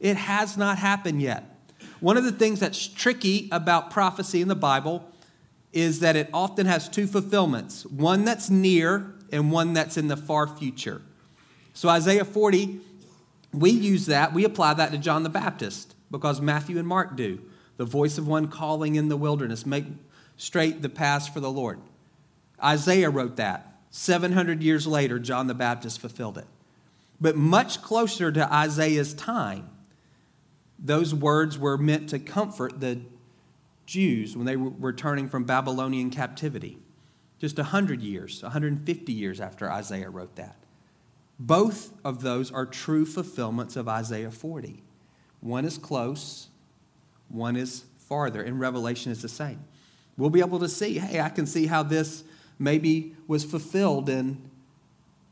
It 0.00 0.16
has 0.16 0.56
not 0.56 0.78
happened 0.78 1.22
yet. 1.22 1.50
One 2.00 2.16
of 2.16 2.24
the 2.24 2.32
things 2.32 2.60
that's 2.60 2.86
tricky 2.86 3.48
about 3.50 3.90
prophecy 3.90 4.42
in 4.42 4.48
the 4.48 4.54
Bible 4.54 5.10
is 5.72 6.00
that 6.00 6.16
it 6.16 6.28
often 6.32 6.66
has 6.66 6.88
two 6.88 7.06
fulfillments 7.06 7.84
one 7.86 8.24
that's 8.24 8.50
near 8.50 9.12
and 9.32 9.50
one 9.50 9.72
that's 9.72 9.96
in 9.96 10.08
the 10.08 10.16
far 10.16 10.46
future. 10.46 11.02
So, 11.72 11.88
Isaiah 11.88 12.24
40, 12.24 12.80
we 13.52 13.70
use 13.70 14.06
that, 14.06 14.32
we 14.32 14.44
apply 14.44 14.74
that 14.74 14.92
to 14.92 14.98
John 14.98 15.22
the 15.22 15.28
Baptist 15.28 15.94
because 16.10 16.40
Matthew 16.40 16.78
and 16.78 16.86
Mark 16.86 17.16
do. 17.16 17.40
The 17.76 17.84
voice 17.84 18.18
of 18.18 18.28
one 18.28 18.46
calling 18.46 18.94
in 18.94 19.08
the 19.08 19.16
wilderness, 19.16 19.66
make 19.66 19.86
straight 20.36 20.82
the 20.82 20.88
paths 20.88 21.28
for 21.28 21.40
the 21.40 21.50
Lord. 21.50 21.80
Isaiah 22.62 23.10
wrote 23.10 23.36
that. 23.36 23.74
700 23.90 24.62
years 24.62 24.86
later, 24.86 25.18
John 25.18 25.46
the 25.46 25.54
Baptist 25.54 26.00
fulfilled 26.00 26.38
it. 26.38 26.46
But 27.20 27.36
much 27.36 27.80
closer 27.82 28.32
to 28.32 28.52
Isaiah's 28.52 29.14
time, 29.14 29.70
those 30.78 31.14
words 31.14 31.58
were 31.58 31.78
meant 31.78 32.08
to 32.10 32.18
comfort 32.18 32.80
the 32.80 33.00
Jews 33.86 34.36
when 34.36 34.46
they 34.46 34.56
were 34.56 34.72
returning 34.78 35.28
from 35.28 35.44
Babylonian 35.44 36.10
captivity, 36.10 36.78
just 37.38 37.56
100 37.56 38.02
years, 38.02 38.42
150 38.42 39.12
years 39.12 39.40
after 39.40 39.70
Isaiah 39.70 40.10
wrote 40.10 40.36
that. 40.36 40.56
Both 41.38 41.92
of 42.04 42.22
those 42.22 42.50
are 42.52 42.66
true 42.66 43.04
fulfillments 43.06 43.76
of 43.76 43.88
Isaiah 43.88 44.30
40. 44.30 44.82
One 45.40 45.64
is 45.64 45.78
close, 45.78 46.48
one 47.28 47.56
is 47.56 47.84
farther, 47.98 48.42
and 48.42 48.60
Revelation 48.60 49.12
is 49.12 49.22
the 49.22 49.28
same. 49.28 49.64
We'll 50.16 50.30
be 50.30 50.40
able 50.40 50.60
to 50.60 50.68
see, 50.68 50.98
hey, 50.98 51.20
I 51.20 51.28
can 51.28 51.46
see 51.46 51.66
how 51.66 51.82
this 51.82 52.24
maybe 52.58 53.14
was 53.26 53.44
fulfilled 53.44 54.08
in 54.08 54.50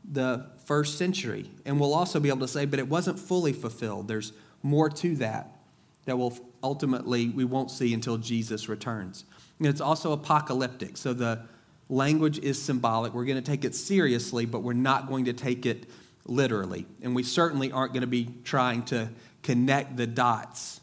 the 0.09 0.47
first 0.65 0.97
century. 0.97 1.49
And 1.65 1.79
we'll 1.79 1.93
also 1.93 2.19
be 2.19 2.29
able 2.29 2.41
to 2.41 2.47
say, 2.47 2.65
but 2.65 2.79
it 2.79 2.87
wasn't 2.87 3.19
fully 3.19 3.53
fulfilled. 3.53 4.07
There's 4.07 4.33
more 4.61 4.89
to 4.89 5.15
that 5.17 5.57
that 6.05 6.17
will 6.17 6.37
ultimately 6.61 7.29
we 7.29 7.45
won't 7.45 7.71
see 7.71 7.93
until 7.93 8.17
Jesus 8.17 8.67
returns. 8.67 9.25
And 9.59 9.67
it's 9.67 9.81
also 9.81 10.11
apocalyptic. 10.11 10.97
So 10.97 11.13
the 11.13 11.43
language 11.89 12.39
is 12.39 12.61
symbolic. 12.61 13.13
We're 13.13 13.25
going 13.25 13.41
to 13.41 13.51
take 13.51 13.63
it 13.63 13.75
seriously, 13.75 14.45
but 14.45 14.63
we're 14.63 14.73
not 14.73 15.07
going 15.07 15.25
to 15.25 15.33
take 15.33 15.65
it 15.65 15.85
literally. 16.25 16.85
And 17.01 17.15
we 17.15 17.23
certainly 17.23 17.71
aren't 17.71 17.93
going 17.93 18.01
to 18.01 18.07
be 18.07 18.29
trying 18.43 18.83
to 18.83 19.09
connect 19.43 19.97
the 19.97 20.07
dots 20.07 20.81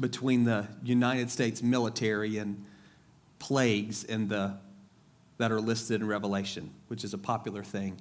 between 0.00 0.44
the 0.44 0.66
United 0.82 1.30
States 1.30 1.62
military 1.62 2.38
and 2.38 2.64
plagues 3.38 4.04
in 4.04 4.28
the 4.28 4.56
that 5.38 5.52
are 5.52 5.60
listed 5.60 6.00
in 6.00 6.06
Revelation, 6.06 6.70
which 6.88 7.04
is 7.04 7.14
a 7.14 7.18
popular 7.18 7.62
thing 7.62 8.00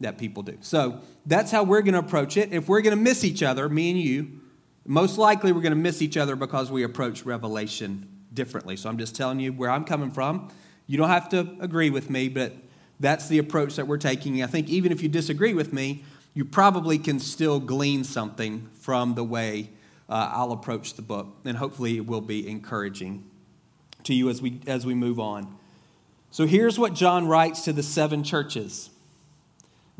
that 0.00 0.18
people 0.18 0.42
do. 0.42 0.58
So 0.60 1.00
that's 1.24 1.50
how 1.50 1.62
we're 1.62 1.82
going 1.82 1.94
to 1.94 2.00
approach 2.00 2.36
it. 2.36 2.52
If 2.52 2.68
we're 2.68 2.82
going 2.82 2.96
to 2.96 3.02
miss 3.02 3.24
each 3.24 3.42
other, 3.42 3.68
me 3.68 3.90
and 3.90 4.00
you, 4.00 4.40
most 4.84 5.16
likely 5.16 5.52
we're 5.52 5.62
going 5.62 5.70
to 5.70 5.76
miss 5.76 6.02
each 6.02 6.16
other 6.16 6.36
because 6.36 6.70
we 6.70 6.82
approach 6.82 7.24
Revelation 7.24 8.08
differently. 8.34 8.76
So 8.76 8.88
I'm 8.88 8.98
just 8.98 9.16
telling 9.16 9.40
you 9.40 9.52
where 9.52 9.70
I'm 9.70 9.84
coming 9.84 10.10
from. 10.10 10.50
You 10.86 10.98
don't 10.98 11.08
have 11.08 11.28
to 11.30 11.56
agree 11.60 11.90
with 11.90 12.10
me, 12.10 12.28
but 12.28 12.52
that's 13.00 13.28
the 13.28 13.38
approach 13.38 13.76
that 13.76 13.86
we're 13.86 13.96
taking. 13.96 14.42
I 14.42 14.46
think 14.46 14.68
even 14.68 14.92
if 14.92 15.02
you 15.02 15.08
disagree 15.08 15.54
with 15.54 15.72
me, 15.72 16.04
you 16.34 16.44
probably 16.44 16.98
can 16.98 17.18
still 17.18 17.58
glean 17.58 18.04
something 18.04 18.68
from 18.80 19.14
the 19.14 19.24
way 19.24 19.70
uh, 20.08 20.30
I'll 20.32 20.52
approach 20.52 20.94
the 20.94 21.02
book, 21.02 21.28
and 21.44 21.56
hopefully 21.56 21.96
it 21.96 22.06
will 22.06 22.20
be 22.20 22.48
encouraging 22.48 23.24
to 24.06 24.14
you 24.14 24.28
as 24.28 24.42
we 24.42 24.60
as 24.66 24.84
we 24.84 24.94
move 24.94 25.20
on. 25.20 25.56
So 26.30 26.46
here's 26.46 26.78
what 26.78 26.94
John 26.94 27.26
writes 27.28 27.62
to 27.62 27.72
the 27.72 27.82
seven 27.82 28.22
churches. 28.24 28.90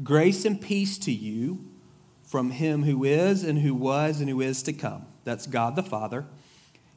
Grace 0.02 0.44
and 0.44 0.60
peace 0.60 0.98
to 0.98 1.12
you 1.12 1.64
from 2.24 2.50
him 2.50 2.82
who 2.82 3.04
is 3.04 3.44
and 3.44 3.60
who 3.60 3.74
was 3.74 4.20
and 4.20 4.28
who 4.28 4.40
is 4.40 4.62
to 4.64 4.72
come. 4.72 5.06
That's 5.24 5.46
God 5.46 5.76
the 5.76 5.82
Father. 5.82 6.26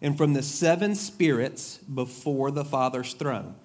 And 0.02 0.18
from 0.18 0.34
the 0.34 0.44
seven 0.44 0.96
spirits 0.96 1.78
before 1.78 2.52
the 2.52 2.66
Father's 2.66 3.14
throne. 3.14 3.56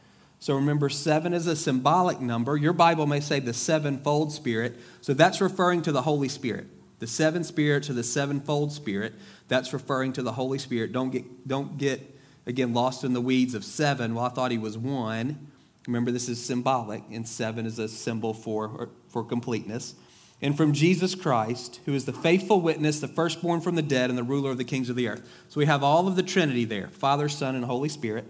So 0.40 0.54
remember, 0.54 0.88
seven 0.88 1.32
is 1.32 1.46
a 1.46 1.56
symbolic 1.56 2.20
number. 2.20 2.56
Your 2.56 2.72
Bible 2.72 3.06
may 3.06 3.20
say 3.20 3.40
the 3.40 3.54
sevenfold 3.54 4.32
Spirit. 4.32 4.78
So 5.00 5.14
that's 5.14 5.40
referring 5.40 5.82
to 5.82 5.92
the 5.92 6.02
Holy 6.02 6.28
Spirit. 6.28 6.66
The 6.98 7.06
seven 7.06 7.44
spirits 7.44 7.88
or 7.88 7.94
the 7.94 8.04
sevenfold 8.04 8.72
Spirit, 8.72 9.14
that's 9.48 9.72
referring 9.72 10.12
to 10.14 10.22
the 10.22 10.32
Holy 10.32 10.58
Spirit. 10.58 10.92
Don't 10.92 11.10
get, 11.10 11.48
don't 11.48 11.78
get, 11.78 12.13
again, 12.46 12.74
lost 12.74 13.04
in 13.04 13.12
the 13.12 13.20
weeds 13.20 13.54
of 13.54 13.64
seven. 13.64 14.14
Well, 14.14 14.24
I 14.24 14.28
thought 14.28 14.50
he 14.50 14.58
was 14.58 14.76
one. 14.76 15.48
Remember, 15.86 16.10
this 16.10 16.28
is 16.28 16.42
symbolic, 16.42 17.02
and 17.10 17.26
seven 17.28 17.66
is 17.66 17.78
a 17.78 17.88
symbol 17.88 18.32
for, 18.32 18.88
for 19.08 19.22
completeness. 19.22 19.94
And 20.40 20.56
from 20.56 20.72
Jesus 20.72 21.14
Christ, 21.14 21.80
who 21.86 21.94
is 21.94 22.04
the 22.04 22.12
faithful 22.12 22.60
witness, 22.60 23.00
the 23.00 23.08
firstborn 23.08 23.60
from 23.60 23.76
the 23.76 23.82
dead, 23.82 24.10
and 24.10 24.18
the 24.18 24.22
ruler 24.22 24.50
of 24.50 24.58
the 24.58 24.64
kings 24.64 24.90
of 24.90 24.96
the 24.96 25.08
earth. 25.08 25.28
So 25.48 25.58
we 25.58 25.66
have 25.66 25.82
all 25.82 26.08
of 26.08 26.16
the 26.16 26.22
Trinity 26.22 26.64
there 26.64 26.88
Father, 26.88 27.28
Son, 27.28 27.54
and 27.54 27.64
Holy 27.64 27.88
Spirit 27.88 28.26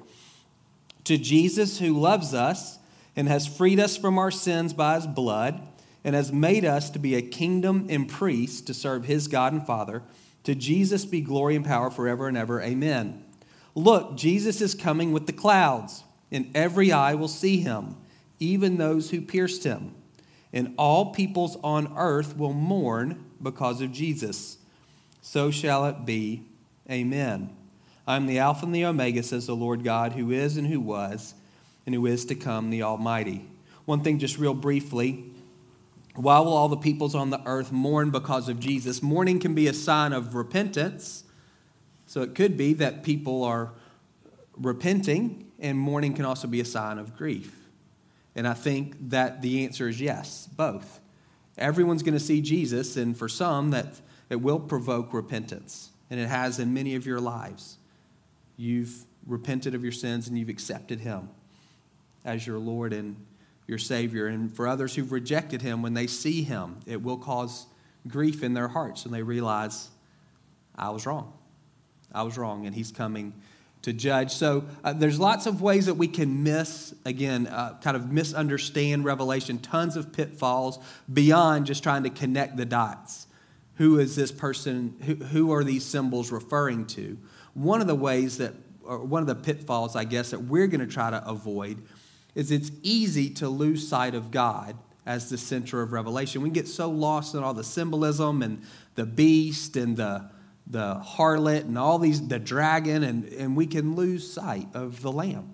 to 1.04 1.18
Jesus 1.18 1.78
who 1.78 1.92
loves 1.92 2.34
us 2.34 2.78
and 3.14 3.28
has 3.28 3.46
freed 3.46 3.78
us 3.78 3.96
from 3.96 4.18
our 4.18 4.30
sins 4.30 4.72
by 4.72 4.96
his 4.96 5.06
blood 5.06 5.60
and 6.02 6.14
has 6.14 6.32
made 6.32 6.64
us 6.64 6.90
to 6.90 6.98
be 6.98 7.14
a 7.14 7.22
kingdom 7.22 7.86
and 7.88 8.08
priests 8.08 8.60
to 8.62 8.74
serve 8.74 9.04
his 9.04 9.28
God 9.28 9.52
and 9.52 9.66
Father. 9.66 10.02
To 10.44 10.54
Jesus 10.54 11.04
be 11.04 11.20
glory 11.20 11.56
and 11.56 11.64
power 11.64 11.90
forever 11.90 12.28
and 12.28 12.36
ever. 12.36 12.60
Amen. 12.60 13.23
Look, 13.74 14.16
Jesus 14.16 14.60
is 14.60 14.74
coming 14.74 15.12
with 15.12 15.26
the 15.26 15.32
clouds, 15.32 16.04
and 16.30 16.50
every 16.54 16.92
eye 16.92 17.14
will 17.14 17.28
see 17.28 17.58
him, 17.58 17.96
even 18.38 18.76
those 18.76 19.10
who 19.10 19.20
pierced 19.20 19.64
him. 19.64 19.94
And 20.52 20.74
all 20.78 21.12
peoples 21.12 21.56
on 21.64 21.92
earth 21.96 22.36
will 22.36 22.52
mourn 22.52 23.24
because 23.42 23.80
of 23.80 23.90
Jesus. 23.90 24.58
So 25.20 25.50
shall 25.50 25.86
it 25.86 26.06
be. 26.06 26.44
Amen. 26.88 27.50
I 28.06 28.16
am 28.16 28.26
the 28.26 28.38
Alpha 28.38 28.66
and 28.66 28.74
the 28.74 28.84
Omega, 28.84 29.22
says 29.22 29.46
the 29.46 29.56
Lord 29.56 29.82
God, 29.82 30.12
who 30.12 30.30
is 30.30 30.56
and 30.56 30.66
who 30.66 30.80
was 30.80 31.34
and 31.86 31.94
who 31.94 32.06
is 32.06 32.24
to 32.26 32.34
come, 32.34 32.70
the 32.70 32.82
Almighty. 32.82 33.46
One 33.84 34.02
thing, 34.02 34.18
just 34.18 34.38
real 34.38 34.54
briefly. 34.54 35.24
Why 36.14 36.38
will 36.38 36.52
all 36.52 36.68
the 36.68 36.76
peoples 36.76 37.14
on 37.14 37.30
the 37.30 37.42
earth 37.44 37.72
mourn 37.72 38.10
because 38.10 38.48
of 38.48 38.60
Jesus? 38.60 39.02
Mourning 39.02 39.40
can 39.40 39.54
be 39.54 39.66
a 39.66 39.74
sign 39.74 40.12
of 40.12 40.34
repentance. 40.34 41.23
So 42.14 42.22
it 42.22 42.36
could 42.36 42.56
be 42.56 42.74
that 42.74 43.02
people 43.02 43.42
are 43.42 43.72
repenting, 44.56 45.50
and 45.58 45.76
mourning 45.76 46.14
can 46.14 46.24
also 46.24 46.46
be 46.46 46.60
a 46.60 46.64
sign 46.64 46.98
of 46.98 47.16
grief. 47.16 47.52
And 48.36 48.46
I 48.46 48.54
think 48.54 49.10
that 49.10 49.42
the 49.42 49.64
answer 49.64 49.88
is 49.88 50.00
yes, 50.00 50.46
both. 50.46 51.00
Everyone's 51.58 52.04
going 52.04 52.14
to 52.14 52.20
see 52.20 52.40
Jesus, 52.40 52.96
and 52.96 53.18
for 53.18 53.28
some, 53.28 53.72
that 53.72 54.00
it 54.30 54.36
will 54.36 54.60
provoke 54.60 55.12
repentance, 55.12 55.90
and 56.08 56.20
it 56.20 56.28
has 56.28 56.60
in 56.60 56.72
many 56.72 56.94
of 56.94 57.04
your 57.04 57.18
lives. 57.18 57.78
You've 58.56 59.06
repented 59.26 59.74
of 59.74 59.82
your 59.82 59.90
sins 59.90 60.28
and 60.28 60.38
you've 60.38 60.48
accepted 60.48 61.00
Him 61.00 61.30
as 62.24 62.46
your 62.46 62.60
Lord 62.60 62.92
and 62.92 63.16
your 63.66 63.78
Savior. 63.78 64.28
And 64.28 64.54
for 64.54 64.68
others 64.68 64.94
who've 64.94 65.10
rejected 65.10 65.62
Him, 65.62 65.82
when 65.82 65.94
they 65.94 66.06
see 66.06 66.44
Him, 66.44 66.76
it 66.86 67.02
will 67.02 67.18
cause 67.18 67.66
grief 68.06 68.44
in 68.44 68.54
their 68.54 68.68
hearts 68.68 69.04
and 69.04 69.12
they 69.12 69.22
realize, 69.22 69.88
I 70.76 70.90
was 70.90 71.06
wrong. 71.06 71.32
I 72.14 72.22
was 72.22 72.38
wrong, 72.38 72.66
and 72.66 72.74
He's 72.74 72.92
coming 72.92 73.34
to 73.82 73.92
judge. 73.92 74.32
So 74.32 74.64
uh, 74.82 74.94
there's 74.94 75.20
lots 75.20 75.46
of 75.46 75.60
ways 75.60 75.86
that 75.86 75.94
we 75.94 76.08
can 76.08 76.42
miss, 76.42 76.94
again, 77.04 77.46
uh, 77.46 77.76
kind 77.82 77.96
of 77.96 78.10
misunderstand 78.10 79.04
Revelation, 79.04 79.58
tons 79.58 79.96
of 79.96 80.12
pitfalls 80.12 80.78
beyond 81.12 81.66
just 81.66 81.82
trying 81.82 82.02
to 82.04 82.10
connect 82.10 82.56
the 82.56 82.64
dots. 82.64 83.26
Who 83.76 83.98
is 83.98 84.16
this 84.16 84.32
person? 84.32 84.96
Who, 85.02 85.16
who 85.16 85.52
are 85.52 85.62
these 85.62 85.84
symbols 85.84 86.32
referring 86.32 86.86
to? 86.88 87.18
One 87.52 87.82
of 87.82 87.86
the 87.86 87.94
ways 87.94 88.38
that, 88.38 88.54
or 88.82 89.00
one 89.00 89.20
of 89.20 89.26
the 89.26 89.34
pitfalls, 89.34 89.96
I 89.96 90.04
guess, 90.04 90.30
that 90.30 90.44
we're 90.44 90.66
going 90.66 90.80
to 90.80 90.86
try 90.86 91.10
to 91.10 91.26
avoid 91.28 91.82
is 92.34 92.50
it's 92.50 92.70
easy 92.82 93.30
to 93.30 93.48
lose 93.48 93.86
sight 93.86 94.14
of 94.14 94.30
God 94.30 94.76
as 95.06 95.28
the 95.28 95.36
center 95.36 95.82
of 95.82 95.92
Revelation. 95.92 96.40
We 96.40 96.50
get 96.50 96.68
so 96.68 96.88
lost 96.88 97.34
in 97.34 97.42
all 97.42 97.52
the 97.52 97.64
symbolism 97.64 98.42
and 98.42 98.62
the 98.94 99.04
beast 99.04 99.76
and 99.76 99.96
the, 99.96 100.30
the 100.66 101.00
harlot 101.04 101.62
and 101.62 101.78
all 101.78 101.98
these, 101.98 102.26
the 102.26 102.38
dragon, 102.38 103.02
and, 103.02 103.24
and 103.32 103.56
we 103.56 103.66
can 103.66 103.94
lose 103.94 104.30
sight 104.30 104.68
of 104.74 105.02
the 105.02 105.12
Lamb. 105.12 105.50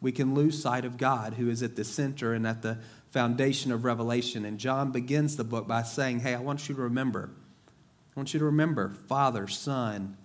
We 0.00 0.12
can 0.12 0.34
lose 0.34 0.60
sight 0.60 0.84
of 0.84 0.96
God, 0.96 1.34
who 1.34 1.50
is 1.50 1.62
at 1.62 1.76
the 1.76 1.84
center 1.84 2.32
and 2.32 2.46
at 2.46 2.62
the 2.62 2.78
foundation 3.10 3.70
of 3.70 3.84
Revelation. 3.84 4.44
And 4.44 4.58
John 4.58 4.92
begins 4.92 5.36
the 5.36 5.44
book 5.44 5.68
by 5.68 5.82
saying, 5.82 6.20
Hey, 6.20 6.34
I 6.34 6.40
want 6.40 6.68
you 6.68 6.74
to 6.74 6.80
remember. 6.80 7.30
I 7.68 8.20
want 8.20 8.32
you 8.32 8.40
to 8.40 8.46
remember 8.46 8.90
Father, 9.08 9.46
Son, 9.46 10.16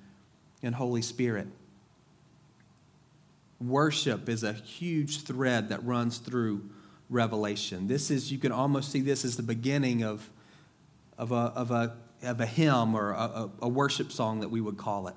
and 0.64 0.76
Holy 0.76 1.02
Spirit. 1.02 1.48
Worship 3.60 4.28
is 4.28 4.44
a 4.44 4.54
huge 4.54 5.22
thread 5.22 5.70
that 5.70 5.84
runs 5.86 6.18
through 6.18 6.70
Revelation. 7.10 7.88
This 7.88 8.12
is, 8.12 8.32
you 8.32 8.38
can 8.38 8.52
almost 8.52 8.92
see 8.92 9.02
this 9.02 9.24
as 9.24 9.38
the 9.38 9.44
beginning 9.44 10.04
of, 10.04 10.30
of, 11.18 11.32
a, 11.32 11.36
of, 11.36 11.72
a, 11.72 11.96
of 12.24 12.40
a 12.42 12.46
hymn 12.46 12.96
or 12.96 13.12
a, 13.12 13.50
a 13.62 13.68
worship 13.68 14.12
song 14.12 14.40
that 14.40 14.50
we 14.50 14.62
would 14.62 14.78
call 14.78 15.08
it. 15.08 15.16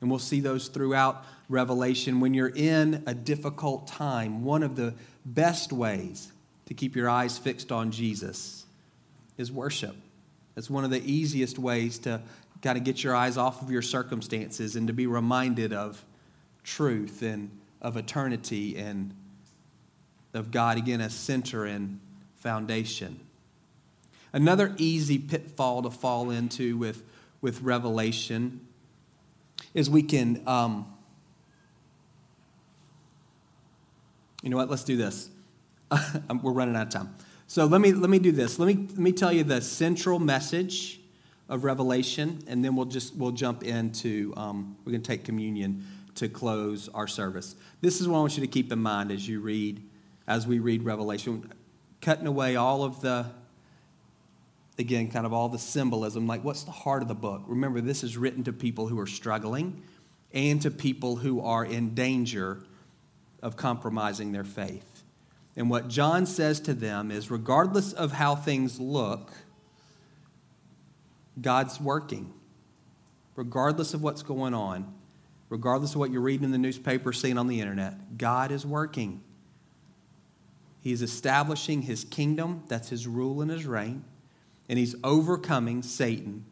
And 0.00 0.08
we'll 0.08 0.18
see 0.18 0.40
those 0.40 0.68
throughout 0.68 1.24
Revelation. 1.48 2.20
When 2.20 2.32
you're 2.32 2.52
in 2.54 3.02
a 3.06 3.14
difficult 3.14 3.86
time, 3.86 4.44
one 4.44 4.62
of 4.62 4.76
the 4.76 4.94
best 5.24 5.72
ways 5.72 6.32
to 6.66 6.74
keep 6.74 6.96
your 6.96 7.08
eyes 7.08 7.36
fixed 7.36 7.70
on 7.70 7.90
Jesus 7.90 8.64
is 9.36 9.52
worship. 9.52 9.96
It's 10.56 10.70
one 10.70 10.84
of 10.84 10.90
the 10.90 11.02
easiest 11.10 11.58
ways 11.58 11.98
to 12.00 12.22
kind 12.62 12.78
of 12.78 12.84
get 12.84 13.02
your 13.02 13.14
eyes 13.14 13.36
off 13.36 13.62
of 13.62 13.70
your 13.70 13.82
circumstances 13.82 14.76
and 14.76 14.86
to 14.86 14.92
be 14.92 15.06
reminded 15.06 15.72
of 15.72 16.04
truth 16.62 17.22
and 17.22 17.50
of 17.80 17.96
eternity 17.96 18.76
and 18.76 19.14
of 20.34 20.50
God 20.50 20.78
again 20.78 21.00
as 21.00 21.14
center 21.14 21.64
and 21.64 21.98
foundation. 22.36 23.20
Another 24.32 24.74
easy 24.78 25.18
pitfall 25.18 25.82
to 25.82 25.90
fall 25.90 26.30
into 26.30 26.76
with, 26.76 27.02
with 27.40 27.62
Revelation 27.62 28.66
is 29.74 29.90
we 29.90 30.02
can, 30.02 30.42
um, 30.46 30.86
you 34.42 34.50
know 34.50 34.56
what, 34.56 34.70
let's 34.70 34.84
do 34.84 34.96
this. 34.96 35.30
We're 36.42 36.52
running 36.52 36.76
out 36.76 36.86
of 36.86 36.92
time. 36.92 37.14
So 37.46 37.66
let 37.66 37.80
me, 37.80 37.92
let 37.92 38.10
me 38.10 38.20
do 38.20 38.30
this. 38.30 38.58
Let 38.58 38.66
me, 38.66 38.86
let 38.90 38.98
me 38.98 39.12
tell 39.12 39.32
you 39.32 39.42
the 39.42 39.60
central 39.60 40.18
message 40.18 41.00
of 41.50 41.64
Revelation, 41.64 42.44
and 42.46 42.64
then 42.64 42.76
we'll 42.76 42.86
just 42.86 43.16
we'll 43.16 43.32
jump 43.32 43.64
into 43.64 44.32
um, 44.36 44.76
we're 44.84 44.92
going 44.92 45.02
to 45.02 45.08
take 45.08 45.24
communion 45.24 45.84
to 46.14 46.28
close 46.28 46.88
our 46.94 47.08
service. 47.08 47.56
This 47.80 48.00
is 48.00 48.06
what 48.06 48.18
I 48.18 48.20
want 48.20 48.36
you 48.36 48.42
to 48.42 48.46
keep 48.46 48.72
in 48.72 48.78
mind 48.78 49.10
as 49.10 49.26
you 49.26 49.40
read, 49.40 49.82
as 50.28 50.46
we 50.46 50.60
read 50.60 50.84
Revelation, 50.84 51.52
cutting 52.00 52.28
away 52.28 52.54
all 52.54 52.84
of 52.84 53.00
the 53.00 53.26
again, 54.78 55.10
kind 55.10 55.26
of 55.26 55.32
all 55.32 55.48
the 55.48 55.58
symbolism. 55.58 56.26
Like, 56.26 56.42
what's 56.44 56.64
the 56.64 56.70
heart 56.70 57.02
of 57.02 57.08
the 57.08 57.14
book? 57.14 57.42
Remember, 57.46 57.80
this 57.80 58.02
is 58.02 58.16
written 58.16 58.44
to 58.44 58.52
people 58.52 58.88
who 58.88 58.98
are 58.98 59.06
struggling 59.06 59.82
and 60.32 60.62
to 60.62 60.70
people 60.70 61.16
who 61.16 61.40
are 61.40 61.64
in 61.64 61.94
danger 61.94 62.62
of 63.42 63.56
compromising 63.56 64.32
their 64.32 64.44
faith. 64.44 65.02
And 65.56 65.68
what 65.68 65.88
John 65.88 66.26
says 66.26 66.60
to 66.60 66.74
them 66.74 67.10
is 67.10 67.30
regardless 67.30 67.92
of 67.92 68.12
how 68.12 68.36
things 68.36 68.78
look, 68.78 69.32
God's 71.40 71.80
working. 71.80 72.32
Regardless 73.36 73.94
of 73.94 74.02
what's 74.02 74.22
going 74.22 74.54
on, 74.54 74.92
regardless 75.48 75.92
of 75.92 75.96
what 75.96 76.10
you're 76.10 76.20
reading 76.20 76.44
in 76.44 76.50
the 76.50 76.58
newspaper, 76.58 77.12
seeing 77.12 77.38
on 77.38 77.46
the 77.46 77.60
internet, 77.60 78.18
God 78.18 78.50
is 78.50 78.66
working. 78.66 79.22
He's 80.82 81.02
establishing 81.02 81.82
his 81.82 82.04
kingdom, 82.04 82.64
that's 82.68 82.88
his 82.88 83.06
rule 83.06 83.40
and 83.40 83.50
his 83.50 83.66
reign, 83.66 84.04
and 84.70 84.78
he's 84.78 84.94
overcoming 85.02 85.82
Satan 85.82 86.44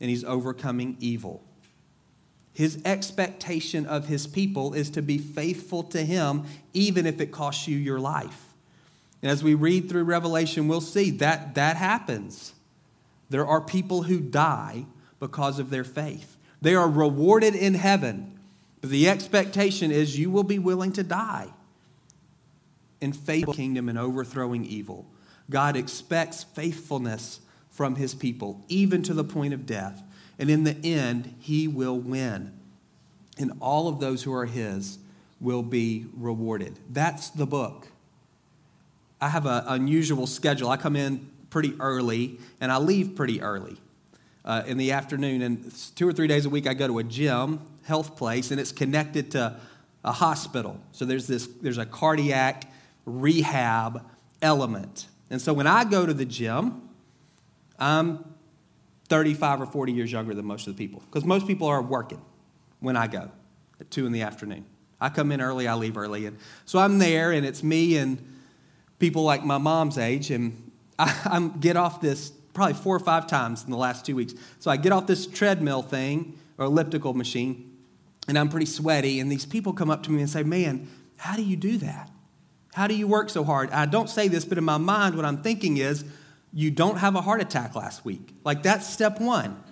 and 0.00 0.08
he's 0.08 0.24
overcoming 0.24 0.96
evil. 0.98 1.44
His 2.54 2.80
expectation 2.86 3.84
of 3.84 4.06
his 4.06 4.26
people 4.26 4.72
is 4.72 4.88
to 4.90 5.02
be 5.02 5.18
faithful 5.18 5.82
to 5.84 6.02
him, 6.02 6.44
even 6.72 7.06
if 7.06 7.20
it 7.20 7.30
costs 7.30 7.68
you 7.68 7.76
your 7.76 8.00
life. 8.00 8.54
And 9.20 9.30
as 9.30 9.44
we 9.44 9.52
read 9.52 9.90
through 9.90 10.04
Revelation, 10.04 10.68
we'll 10.68 10.80
see 10.80 11.10
that 11.12 11.54
that 11.56 11.76
happens. 11.76 12.54
There 13.28 13.46
are 13.46 13.60
people 13.60 14.04
who 14.04 14.20
die 14.20 14.86
because 15.20 15.58
of 15.58 15.68
their 15.68 15.84
faith. 15.84 16.38
They 16.62 16.74
are 16.74 16.88
rewarded 16.88 17.54
in 17.54 17.74
heaven, 17.74 18.38
but 18.80 18.88
the 18.88 19.06
expectation 19.06 19.92
is 19.92 20.18
you 20.18 20.30
will 20.30 20.44
be 20.44 20.58
willing 20.58 20.92
to 20.94 21.02
die 21.02 21.48
in 23.02 23.12
faith 23.12 23.52
kingdom 23.52 23.90
and 23.90 23.98
overthrowing 23.98 24.64
evil. 24.64 25.04
God 25.50 25.76
expects 25.76 26.42
faithfulness 26.42 27.40
from 27.76 27.96
his 27.96 28.14
people, 28.14 28.64
even 28.68 29.02
to 29.02 29.12
the 29.12 29.22
point 29.22 29.52
of 29.52 29.66
death. 29.66 30.02
And 30.38 30.48
in 30.48 30.64
the 30.64 30.76
end, 30.82 31.34
he 31.38 31.68
will 31.68 31.98
win. 31.98 32.52
And 33.38 33.52
all 33.60 33.86
of 33.86 34.00
those 34.00 34.22
who 34.22 34.32
are 34.32 34.46
his 34.46 34.98
will 35.40 35.62
be 35.62 36.06
rewarded. 36.16 36.78
That's 36.88 37.28
the 37.28 37.46
book. 37.46 37.88
I 39.20 39.28
have 39.28 39.44
an 39.44 39.64
unusual 39.66 40.26
schedule. 40.26 40.70
I 40.70 40.78
come 40.78 40.96
in 40.96 41.28
pretty 41.50 41.74
early 41.78 42.38
and 42.62 42.72
I 42.72 42.78
leave 42.78 43.14
pretty 43.14 43.42
early 43.42 43.76
uh, 44.46 44.62
in 44.66 44.78
the 44.78 44.92
afternoon. 44.92 45.42
And 45.42 45.70
two 45.94 46.08
or 46.08 46.14
three 46.14 46.26
days 46.26 46.46
a 46.46 46.50
week, 46.50 46.66
I 46.66 46.72
go 46.72 46.86
to 46.86 46.98
a 46.98 47.04
gym, 47.04 47.60
health 47.84 48.16
place, 48.16 48.50
and 48.50 48.58
it's 48.58 48.72
connected 48.72 49.30
to 49.32 49.60
a 50.02 50.12
hospital. 50.12 50.80
So 50.92 51.04
there's 51.04 51.26
this, 51.26 51.46
there's 51.60 51.78
a 51.78 51.86
cardiac 51.86 52.70
rehab 53.04 54.02
element. 54.40 55.08
And 55.28 55.42
so 55.42 55.52
when 55.52 55.66
I 55.66 55.84
go 55.84 56.06
to 56.06 56.14
the 56.14 56.24
gym, 56.24 56.85
I'm 57.78 58.24
35 59.08 59.62
or 59.62 59.66
40 59.66 59.92
years 59.92 60.10
younger 60.10 60.34
than 60.34 60.44
most 60.44 60.66
of 60.66 60.76
the 60.76 60.86
people 60.86 61.02
because 61.06 61.24
most 61.24 61.46
people 61.46 61.68
are 61.68 61.82
working 61.82 62.20
when 62.80 62.96
I 62.96 63.06
go 63.06 63.30
at 63.80 63.90
2 63.90 64.06
in 64.06 64.12
the 64.12 64.22
afternoon. 64.22 64.64
I 65.00 65.08
come 65.08 65.30
in 65.32 65.40
early, 65.40 65.68
I 65.68 65.74
leave 65.74 65.96
early. 65.96 66.26
And 66.26 66.38
so 66.64 66.78
I'm 66.78 66.98
there, 66.98 67.32
and 67.32 67.44
it's 67.44 67.62
me 67.62 67.98
and 67.98 68.36
people 68.98 69.22
like 69.24 69.44
my 69.44 69.58
mom's 69.58 69.98
age. 69.98 70.30
And 70.30 70.70
I, 70.98 71.14
I 71.24 71.50
get 71.60 71.76
off 71.76 72.00
this 72.00 72.30
probably 72.54 72.74
four 72.74 72.96
or 72.96 73.00
five 73.00 73.26
times 73.26 73.64
in 73.64 73.70
the 73.70 73.76
last 73.76 74.06
two 74.06 74.16
weeks. 74.16 74.34
So 74.58 74.70
I 74.70 74.76
get 74.76 74.92
off 74.92 75.06
this 75.06 75.26
treadmill 75.26 75.82
thing 75.82 76.38
or 76.56 76.64
elliptical 76.64 77.12
machine, 77.12 77.76
and 78.28 78.38
I'm 78.38 78.48
pretty 78.48 78.66
sweaty. 78.66 79.20
And 79.20 79.30
these 79.30 79.44
people 79.44 79.74
come 79.74 79.90
up 79.90 80.02
to 80.04 80.10
me 80.10 80.20
and 80.20 80.30
say, 80.30 80.42
Man, 80.42 80.88
how 81.18 81.36
do 81.36 81.42
you 81.42 81.56
do 81.56 81.76
that? 81.78 82.10
How 82.72 82.86
do 82.86 82.94
you 82.94 83.06
work 83.06 83.30
so 83.30 83.44
hard? 83.44 83.70
I 83.70 83.86
don't 83.86 84.08
say 84.08 84.28
this, 84.28 84.44
but 84.44 84.58
in 84.58 84.64
my 84.64 84.76
mind, 84.76 85.16
what 85.16 85.24
I'm 85.24 85.42
thinking 85.42 85.78
is, 85.78 86.04
you 86.56 86.70
don't 86.70 86.96
have 86.96 87.14
a 87.16 87.20
heart 87.20 87.42
attack 87.42 87.74
last 87.74 88.02
week. 88.02 88.34
Like, 88.42 88.62
that's 88.62 88.88
step 88.90 89.20
one. 89.20 89.62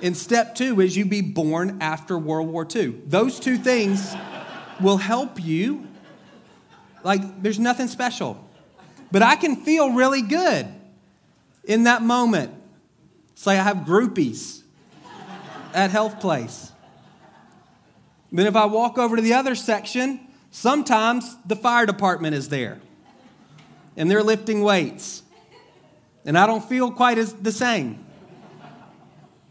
And 0.00 0.16
step 0.16 0.54
two 0.54 0.80
is 0.80 0.96
you 0.96 1.04
be 1.04 1.22
born 1.22 1.78
after 1.80 2.16
World 2.16 2.48
War 2.50 2.64
II. 2.72 3.00
Those 3.04 3.40
two 3.40 3.56
things 3.56 4.14
will 4.80 4.98
help 4.98 5.42
you. 5.42 5.88
Like, 7.02 7.42
there's 7.42 7.58
nothing 7.58 7.88
special. 7.88 8.48
But 9.10 9.22
I 9.22 9.34
can 9.34 9.56
feel 9.56 9.90
really 9.90 10.22
good 10.22 10.68
in 11.64 11.82
that 11.82 12.00
moment. 12.00 12.54
It's 13.32 13.44
like 13.44 13.58
I 13.58 13.64
have 13.64 13.78
groupies 13.78 14.62
at 15.74 15.90
Health 15.90 16.20
Place. 16.20 16.70
Then 18.30 18.46
if 18.46 18.54
I 18.54 18.66
walk 18.66 18.98
over 18.98 19.16
to 19.16 19.22
the 19.22 19.34
other 19.34 19.56
section, 19.56 20.20
sometimes 20.52 21.36
the 21.44 21.56
fire 21.56 21.86
department 21.86 22.36
is 22.36 22.50
there 22.50 22.78
and 23.96 24.08
they're 24.08 24.22
lifting 24.22 24.62
weights. 24.62 25.23
And 26.24 26.38
I 26.38 26.46
don't 26.46 26.64
feel 26.64 26.90
quite 26.90 27.18
as 27.18 27.32
the 27.34 27.52
same. 27.52 28.04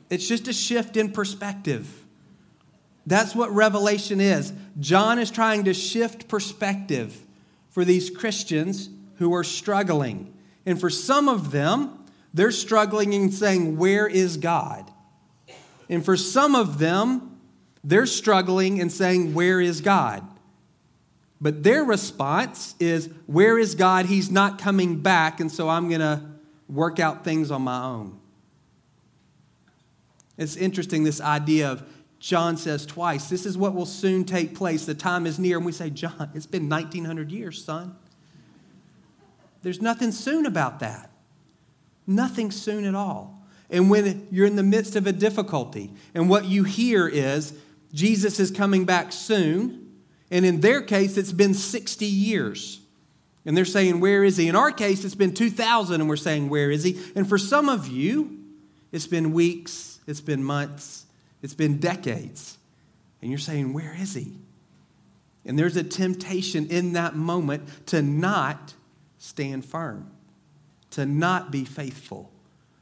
It's 0.09 0.27
just 0.27 0.47
a 0.47 0.53
shift 0.53 0.97
in 0.97 1.11
perspective. 1.11 2.03
That's 3.05 3.35
what 3.35 3.51
Revelation 3.51 4.21
is. 4.21 4.53
John 4.79 5.19
is 5.19 5.29
trying 5.29 5.65
to 5.65 5.73
shift 5.73 6.27
perspective 6.27 7.19
for 7.69 7.83
these 7.83 8.09
Christians 8.09 8.89
who 9.15 9.33
are 9.33 9.43
struggling. 9.43 10.33
And 10.65 10.79
for 10.79 10.89
some 10.89 11.27
of 11.27 11.51
them, 11.51 12.05
they're 12.33 12.51
struggling 12.51 13.13
and 13.13 13.33
saying, 13.33 13.77
Where 13.77 14.07
is 14.07 14.37
God? 14.37 14.89
And 15.89 16.03
for 16.03 16.15
some 16.17 16.55
of 16.55 16.79
them, 16.79 17.39
they're 17.83 18.05
struggling 18.05 18.79
and 18.79 18.91
saying, 18.91 19.33
Where 19.33 19.59
is 19.59 19.81
God? 19.81 20.23
But 21.41 21.63
their 21.63 21.83
response 21.83 22.75
is, 22.79 23.09
Where 23.25 23.59
is 23.59 23.75
God? 23.75 24.05
He's 24.05 24.31
not 24.31 24.59
coming 24.59 25.01
back, 25.01 25.39
and 25.39 25.51
so 25.51 25.69
I'm 25.69 25.89
going 25.89 26.01
to 26.01 26.32
work 26.73 26.99
out 26.99 27.23
things 27.23 27.51
on 27.51 27.61
my 27.61 27.83
own. 27.83 28.19
It's 30.37 30.55
interesting, 30.55 31.03
this 31.03 31.21
idea 31.21 31.71
of 31.71 31.83
John 32.19 32.57
says 32.57 32.85
twice, 32.85 33.29
This 33.29 33.45
is 33.45 33.57
what 33.57 33.75
will 33.75 33.85
soon 33.85 34.23
take 34.23 34.55
place. 34.55 34.85
The 34.85 34.95
time 34.95 35.27
is 35.27 35.37
near. 35.37 35.57
And 35.57 35.65
we 35.65 35.71
say, 35.71 35.89
John, 35.89 36.31
it's 36.33 36.45
been 36.45 36.69
1900 36.69 37.31
years, 37.31 37.63
son. 37.63 37.95
There's 39.61 39.81
nothing 39.81 40.11
soon 40.11 40.45
about 40.45 40.79
that. 40.79 41.11
Nothing 42.07 42.51
soon 42.51 42.85
at 42.85 42.95
all. 42.95 43.41
And 43.69 43.89
when 43.89 44.27
you're 44.31 44.45
in 44.45 44.55
the 44.55 44.63
midst 44.63 44.95
of 44.95 45.07
a 45.07 45.11
difficulty, 45.11 45.91
and 46.13 46.29
what 46.29 46.45
you 46.45 46.63
hear 46.63 47.07
is 47.07 47.53
Jesus 47.93 48.39
is 48.39 48.51
coming 48.51 48.85
back 48.85 49.11
soon, 49.11 49.99
and 50.31 50.45
in 50.45 50.61
their 50.61 50.81
case, 50.81 51.17
it's 51.17 51.31
been 51.31 51.53
60 51.53 52.05
years. 52.05 52.82
And 53.45 53.57
they're 53.57 53.65
saying, 53.65 53.99
Where 53.99 54.23
is 54.23 54.37
he? 54.37 54.47
In 54.47 54.55
our 54.55 54.71
case, 54.71 55.03
it's 55.03 55.15
been 55.15 55.33
2,000, 55.33 55.99
and 55.99 56.09
we're 56.09 56.15
saying, 56.15 56.49
Where 56.49 56.71
is 56.71 56.83
he? 56.83 56.99
And 57.15 57.27
for 57.27 57.37
some 57.37 57.69
of 57.69 57.87
you, 57.87 58.39
it's 58.91 59.07
been 59.07 59.33
weeks, 59.33 59.99
it's 60.07 60.21
been 60.21 60.43
months, 60.43 61.05
it's 61.41 61.55
been 61.55 61.79
decades. 61.79 62.57
And 63.21 63.31
you're 63.31 63.39
saying, 63.39 63.73
Where 63.73 63.95
is 63.99 64.13
he? 64.13 64.37
And 65.45 65.59
there's 65.59 65.75
a 65.75 65.83
temptation 65.83 66.67
in 66.67 66.93
that 66.93 67.15
moment 67.15 67.87
to 67.87 68.01
not 68.01 68.73
stand 69.17 69.65
firm 69.65 70.09
to 70.93 71.07
not 71.07 71.51
be 71.51 71.65
faithful. 71.65 72.31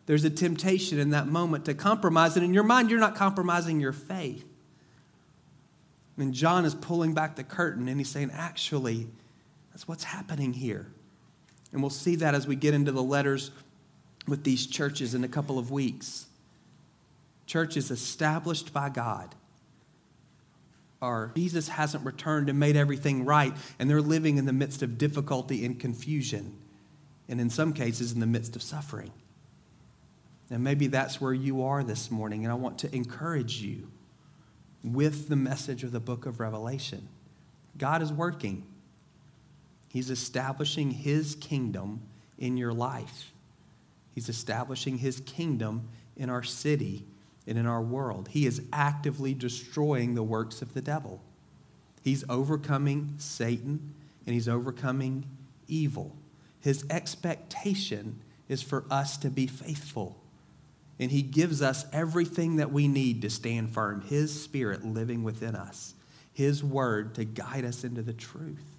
There's 0.05 0.25
a 0.25 0.29
temptation 0.29 0.99
in 0.99 1.11
that 1.11 1.27
moment 1.27 1.65
to 1.65 1.73
compromise, 1.73 2.35
and 2.35 2.43
in 2.45 2.53
your 2.53 2.63
mind, 2.63 2.89
you're 2.89 2.99
not 2.99 3.15
compromising 3.15 3.79
your 3.79 3.93
faith. 3.93 4.45
And 6.17 6.33
John 6.33 6.65
is 6.65 6.75
pulling 6.75 7.13
back 7.13 7.37
the 7.37 7.43
curtain 7.43 7.87
and 7.87 7.97
he's 7.97 8.09
saying, 8.09 8.31
actually, 8.33 9.07
that's 9.71 9.87
what's 9.87 10.03
happening 10.03 10.53
here. 10.53 10.87
And 11.71 11.81
we'll 11.81 11.89
see 11.89 12.15
that 12.17 12.35
as 12.35 12.47
we 12.47 12.55
get 12.55 12.73
into 12.73 12.91
the 12.91 13.03
letters 13.03 13.51
with 14.27 14.43
these 14.43 14.67
churches 14.67 15.13
in 15.13 15.23
a 15.23 15.27
couple 15.27 15.57
of 15.57 15.71
weeks. 15.71 16.27
Churches 17.45 17.91
established 17.91 18.73
by 18.73 18.89
God 18.89 19.35
are 21.01 21.31
Jesus 21.35 21.67
hasn't 21.69 22.05
returned 22.05 22.49
and 22.49 22.59
made 22.59 22.75
everything 22.75 23.25
right, 23.25 23.53
and 23.79 23.89
they're 23.89 24.01
living 24.01 24.37
in 24.37 24.45
the 24.45 24.53
midst 24.53 24.83
of 24.83 24.97
difficulty 24.97 25.65
and 25.65 25.79
confusion 25.79 26.57
and 27.31 27.39
in 27.39 27.49
some 27.49 27.71
cases, 27.71 28.11
in 28.11 28.19
the 28.19 28.27
midst 28.27 28.57
of 28.57 28.61
suffering. 28.61 29.11
And 30.49 30.63
maybe 30.63 30.87
that's 30.87 31.21
where 31.21 31.33
you 31.33 31.63
are 31.63 31.81
this 31.81 32.11
morning, 32.11 32.43
and 32.43 32.51
I 32.51 32.55
want 32.55 32.77
to 32.79 32.93
encourage 32.93 33.61
you 33.61 33.89
with 34.83 35.29
the 35.29 35.37
message 35.37 35.83
of 35.85 35.93
the 35.93 36.01
book 36.01 36.25
of 36.25 36.41
Revelation. 36.41 37.07
God 37.77 38.01
is 38.01 38.11
working, 38.11 38.65
He's 39.91 40.09
establishing 40.09 40.91
His 40.91 41.35
kingdom 41.35 42.01
in 42.37 42.57
your 42.57 42.73
life, 42.73 43.31
He's 44.13 44.29
establishing 44.29 44.97
His 44.97 45.19
kingdom 45.21 45.87
in 46.15 46.29
our 46.29 46.43
city 46.43 47.05
and 47.47 47.57
in 47.57 47.65
our 47.65 47.81
world. 47.81 48.29
He 48.29 48.45
is 48.45 48.61
actively 48.71 49.33
destroying 49.33 50.15
the 50.15 50.23
works 50.23 50.61
of 50.61 50.73
the 50.73 50.81
devil. 50.81 51.21
He's 52.03 52.23
overcoming 52.29 53.15
Satan 53.17 53.93
and 54.25 54.33
he's 54.33 54.47
overcoming 54.47 55.25
evil. 55.67 56.15
His 56.59 56.85
expectation 56.89 58.21
is 58.47 58.61
for 58.61 58.85
us 58.89 59.17
to 59.17 59.29
be 59.29 59.47
faithful. 59.47 60.17
And 60.99 61.11
He 61.11 61.23
gives 61.23 61.61
us 61.61 61.85
everything 61.91 62.57
that 62.57 62.71
we 62.71 62.87
need 62.87 63.23
to 63.23 63.29
stand 63.29 63.71
firm 63.71 64.01
His 64.01 64.43
Spirit 64.43 64.85
living 64.85 65.23
within 65.23 65.55
us, 65.55 65.95
His 66.33 66.63
Word 66.63 67.15
to 67.15 67.25
guide 67.25 67.65
us 67.65 67.83
into 67.83 68.03
the 68.03 68.13
truth. 68.13 68.70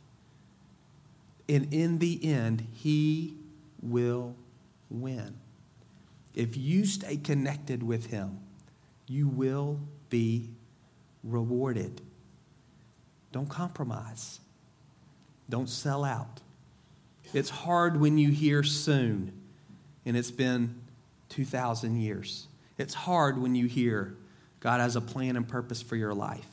And 1.48 1.72
in 1.72 1.98
the 1.98 2.24
end, 2.24 2.66
He 2.72 3.34
will 3.80 4.34
win. 4.90 5.34
If 6.34 6.56
you 6.56 6.86
stay 6.86 7.16
connected 7.16 7.82
with 7.82 8.06
Him, 8.06 8.40
you 9.06 9.28
will 9.28 9.80
be 10.08 10.50
rewarded. 11.22 12.00
Don't 13.32 13.48
compromise. 13.48 14.40
Don't 15.48 15.68
sell 15.68 16.04
out. 16.04 16.40
It's 17.34 17.50
hard 17.50 18.00
when 18.00 18.18
you 18.18 18.30
hear 18.30 18.62
soon, 18.62 19.32
and 20.04 20.16
it's 20.16 20.30
been 20.30 20.80
2,000 21.30 22.00
years. 22.00 22.46
It's 22.78 22.94
hard 22.94 23.40
when 23.40 23.54
you 23.54 23.66
hear 23.66 24.16
God 24.60 24.80
has 24.80 24.96
a 24.96 25.00
plan 25.00 25.36
and 25.36 25.46
purpose 25.46 25.82
for 25.82 25.96
your 25.96 26.14
life, 26.14 26.46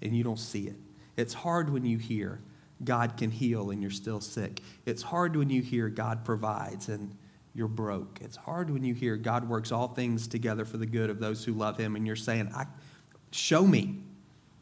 and 0.00 0.16
you 0.16 0.24
don't 0.24 0.38
see 0.38 0.66
it. 0.66 0.76
It's 1.16 1.34
hard 1.34 1.70
when 1.70 1.84
you 1.84 1.98
hear 1.98 2.40
God 2.84 3.16
can 3.16 3.30
heal 3.30 3.70
and 3.70 3.80
you're 3.80 3.90
still 3.90 4.20
sick. 4.20 4.60
It's 4.86 5.02
hard 5.02 5.36
when 5.36 5.50
you 5.50 5.62
hear 5.62 5.88
God 5.88 6.24
provides 6.24 6.88
and 6.88 7.16
you're 7.54 7.68
broke. 7.68 8.18
It's 8.22 8.36
hard 8.36 8.70
when 8.70 8.82
you 8.82 8.94
hear 8.94 9.16
God 9.16 9.48
works 9.48 9.72
all 9.72 9.88
things 9.88 10.26
together 10.26 10.64
for 10.64 10.78
the 10.78 10.86
good 10.86 11.10
of 11.10 11.20
those 11.20 11.44
who 11.44 11.52
love 11.52 11.76
Him, 11.76 11.96
and 11.96 12.06
you're 12.06 12.16
saying, 12.16 12.50
I, 12.54 12.66
Show 13.32 13.66
me 13.66 13.98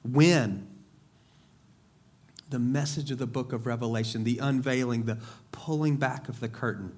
when. 0.03 0.67
the 2.49 2.59
message 2.59 3.13
of 3.13 3.19
the 3.19 3.27
book 3.29 3.53
of 3.53 3.65
Revelation, 3.67 4.25
the 4.25 4.39
unveiling, 4.39 5.05
the 5.05 5.19
pulling 5.53 5.97
back 5.97 6.29
of 6.29 6.41
the 6.41 6.49
curtain. 6.49 6.93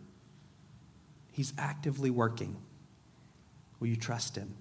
He's 1.31 1.53
actively 1.59 2.09
working. 2.11 2.57
Will 3.79 3.89
you 3.89 3.97
trust 3.97 4.37
him? 4.37 4.55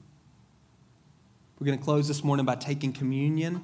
We're 1.60 1.68
going 1.68 1.78
to 1.78 1.84
close 1.84 2.08
this 2.10 2.24
morning 2.24 2.46
by 2.46 2.56
taking 2.56 2.92
communion. 2.92 3.64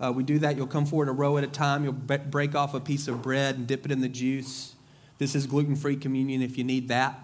Uh, 0.00 0.10
we 0.10 0.22
do 0.22 0.38
that. 0.38 0.56
You'll 0.56 0.66
come 0.66 0.86
forward 0.86 1.08
a 1.08 1.12
row 1.12 1.36
at 1.36 1.44
a 1.44 1.48
time. 1.48 1.84
You'll 1.84 1.92
break 1.92 2.54
off 2.54 2.74
a 2.74 2.80
piece 2.80 3.06
of 3.06 3.20
bread 3.20 3.56
and 3.56 3.66
dip 3.66 3.84
it 3.84 3.92
in 3.92 4.00
the 4.00 4.08
juice. 4.08 4.74
This 5.18 5.34
is 5.34 5.46
gluten 5.46 5.76
free 5.76 5.96
communion 5.96 6.40
if 6.40 6.56
you 6.56 6.64
need 6.64 6.88
that. 6.88 7.18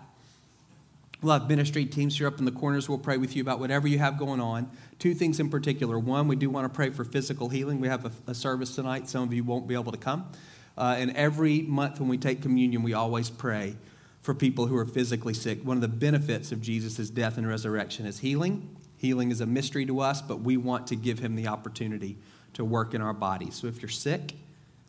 We'll 1.22 1.32
have 1.32 1.48
ministry 1.48 1.86
teams 1.86 2.18
here 2.18 2.26
up 2.26 2.38
in 2.38 2.44
the 2.44 2.52
corners. 2.52 2.88
We'll 2.88 2.98
pray 2.98 3.16
with 3.16 3.34
you 3.34 3.42
about 3.42 3.58
whatever 3.58 3.88
you 3.88 3.98
have 3.98 4.18
going 4.18 4.38
on. 4.38 4.70
Two 4.98 5.14
things 5.14 5.40
in 5.40 5.48
particular. 5.48 5.98
One, 5.98 6.28
we 6.28 6.36
do 6.36 6.50
want 6.50 6.70
to 6.70 6.74
pray 6.74 6.90
for 6.90 7.04
physical 7.04 7.48
healing. 7.48 7.80
We 7.80 7.88
have 7.88 8.04
a, 8.04 8.12
a 8.26 8.34
service 8.34 8.74
tonight. 8.74 9.08
Some 9.08 9.22
of 9.22 9.32
you 9.32 9.42
won't 9.42 9.66
be 9.66 9.74
able 9.74 9.92
to 9.92 9.98
come. 9.98 10.30
Uh, 10.76 10.96
and 10.98 11.16
every 11.16 11.62
month 11.62 12.00
when 12.00 12.10
we 12.10 12.18
take 12.18 12.42
communion, 12.42 12.82
we 12.82 12.92
always 12.92 13.30
pray 13.30 13.76
for 14.20 14.34
people 14.34 14.66
who 14.66 14.76
are 14.76 14.84
physically 14.84 15.32
sick. 15.32 15.64
One 15.64 15.78
of 15.78 15.80
the 15.80 15.88
benefits 15.88 16.52
of 16.52 16.60
Jesus' 16.60 17.08
death 17.08 17.38
and 17.38 17.48
resurrection 17.48 18.04
is 18.04 18.18
healing. 18.18 18.76
Healing 18.98 19.30
is 19.30 19.40
a 19.40 19.46
mystery 19.46 19.86
to 19.86 20.00
us, 20.00 20.20
but 20.20 20.40
we 20.40 20.58
want 20.58 20.86
to 20.88 20.96
give 20.96 21.20
him 21.20 21.34
the 21.34 21.46
opportunity 21.46 22.18
to 22.56 22.64
work 22.64 22.94
in 22.94 23.02
our 23.02 23.12
bodies. 23.12 23.54
So 23.54 23.66
if 23.66 23.82
you're 23.82 23.88
sick, 23.88 24.34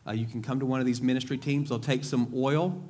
uh, 0.06 0.12
you 0.12 0.26
can 0.26 0.42
come 0.42 0.58
to 0.60 0.66
one 0.66 0.80
of 0.80 0.86
these 0.86 1.02
ministry 1.02 1.36
teams. 1.36 1.68
They'll 1.68 1.78
take 1.78 2.02
some 2.02 2.32
oil 2.34 2.82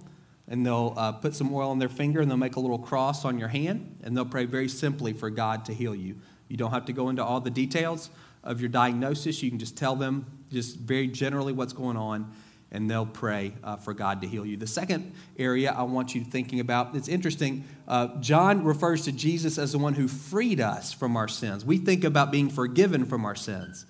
and 0.47 0.65
they'll 0.65 0.95
uh, 0.97 1.13
put 1.13 1.35
some 1.35 1.53
oil 1.53 1.71
on 1.71 1.81
their 1.81 1.89
finger 1.89 2.21
and 2.21 2.31
they'll 2.31 2.39
make 2.39 2.57
a 2.57 2.61
little 2.61 2.79
cross 2.79 3.25
on 3.25 3.39
your 3.39 3.49
hand 3.49 3.99
and 4.05 4.17
they'll 4.17 4.25
pray 4.25 4.45
very 4.45 4.69
simply 4.69 5.13
for 5.13 5.31
God 5.31 5.65
to 5.65 5.75
heal 5.75 5.97
you. 5.97 6.17
You 6.47 6.57
don't 6.57 6.71
have 6.71 6.87
to 6.87 6.93
go 6.93 7.09
into 7.09 7.25
all 7.25 7.41
the 7.41 7.51
details 7.51 8.09
of 8.45 8.61
your 8.61 8.69
diagnosis. 8.69 9.43
You 9.43 9.51
can 9.51 9.59
just 9.59 9.77
tell 9.77 9.97
them 9.97 10.27
just 10.51 10.77
very 10.77 11.09
generally 11.09 11.53
what's 11.53 11.73
going 11.73 11.97
on 11.97 12.33
and 12.71 12.89
they'll 12.89 13.05
pray 13.07 13.55
uh, 13.65 13.77
for 13.77 13.95
God 13.95 14.23
to 14.23 14.29
heal 14.29 14.47
you. 14.47 14.57
The 14.57 14.67
second 14.67 15.13
area 15.39 15.73
I 15.73 15.83
want 15.83 16.15
you 16.15 16.23
thinking 16.23 16.61
about, 16.61 16.95
it's 16.95 17.09
interesting. 17.09 17.65
Uh, 17.89 18.09
John 18.21 18.63
refers 18.63 19.05
to 19.07 19.13
Jesus 19.13 19.59
as 19.59 19.73
the 19.73 19.79
one 19.79 19.95
who 19.95 20.07
freed 20.07 20.61
us 20.61 20.93
from 20.93 21.17
our 21.17 21.29
sins. 21.29 21.65
We 21.65 21.79
think 21.79 22.05
about 22.05 22.31
being 22.31 22.49
forgiven 22.49 23.07
from 23.07 23.25
our 23.25 23.35
sins. 23.35 23.87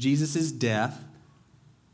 Jesus' 0.00 0.50
death 0.50 1.04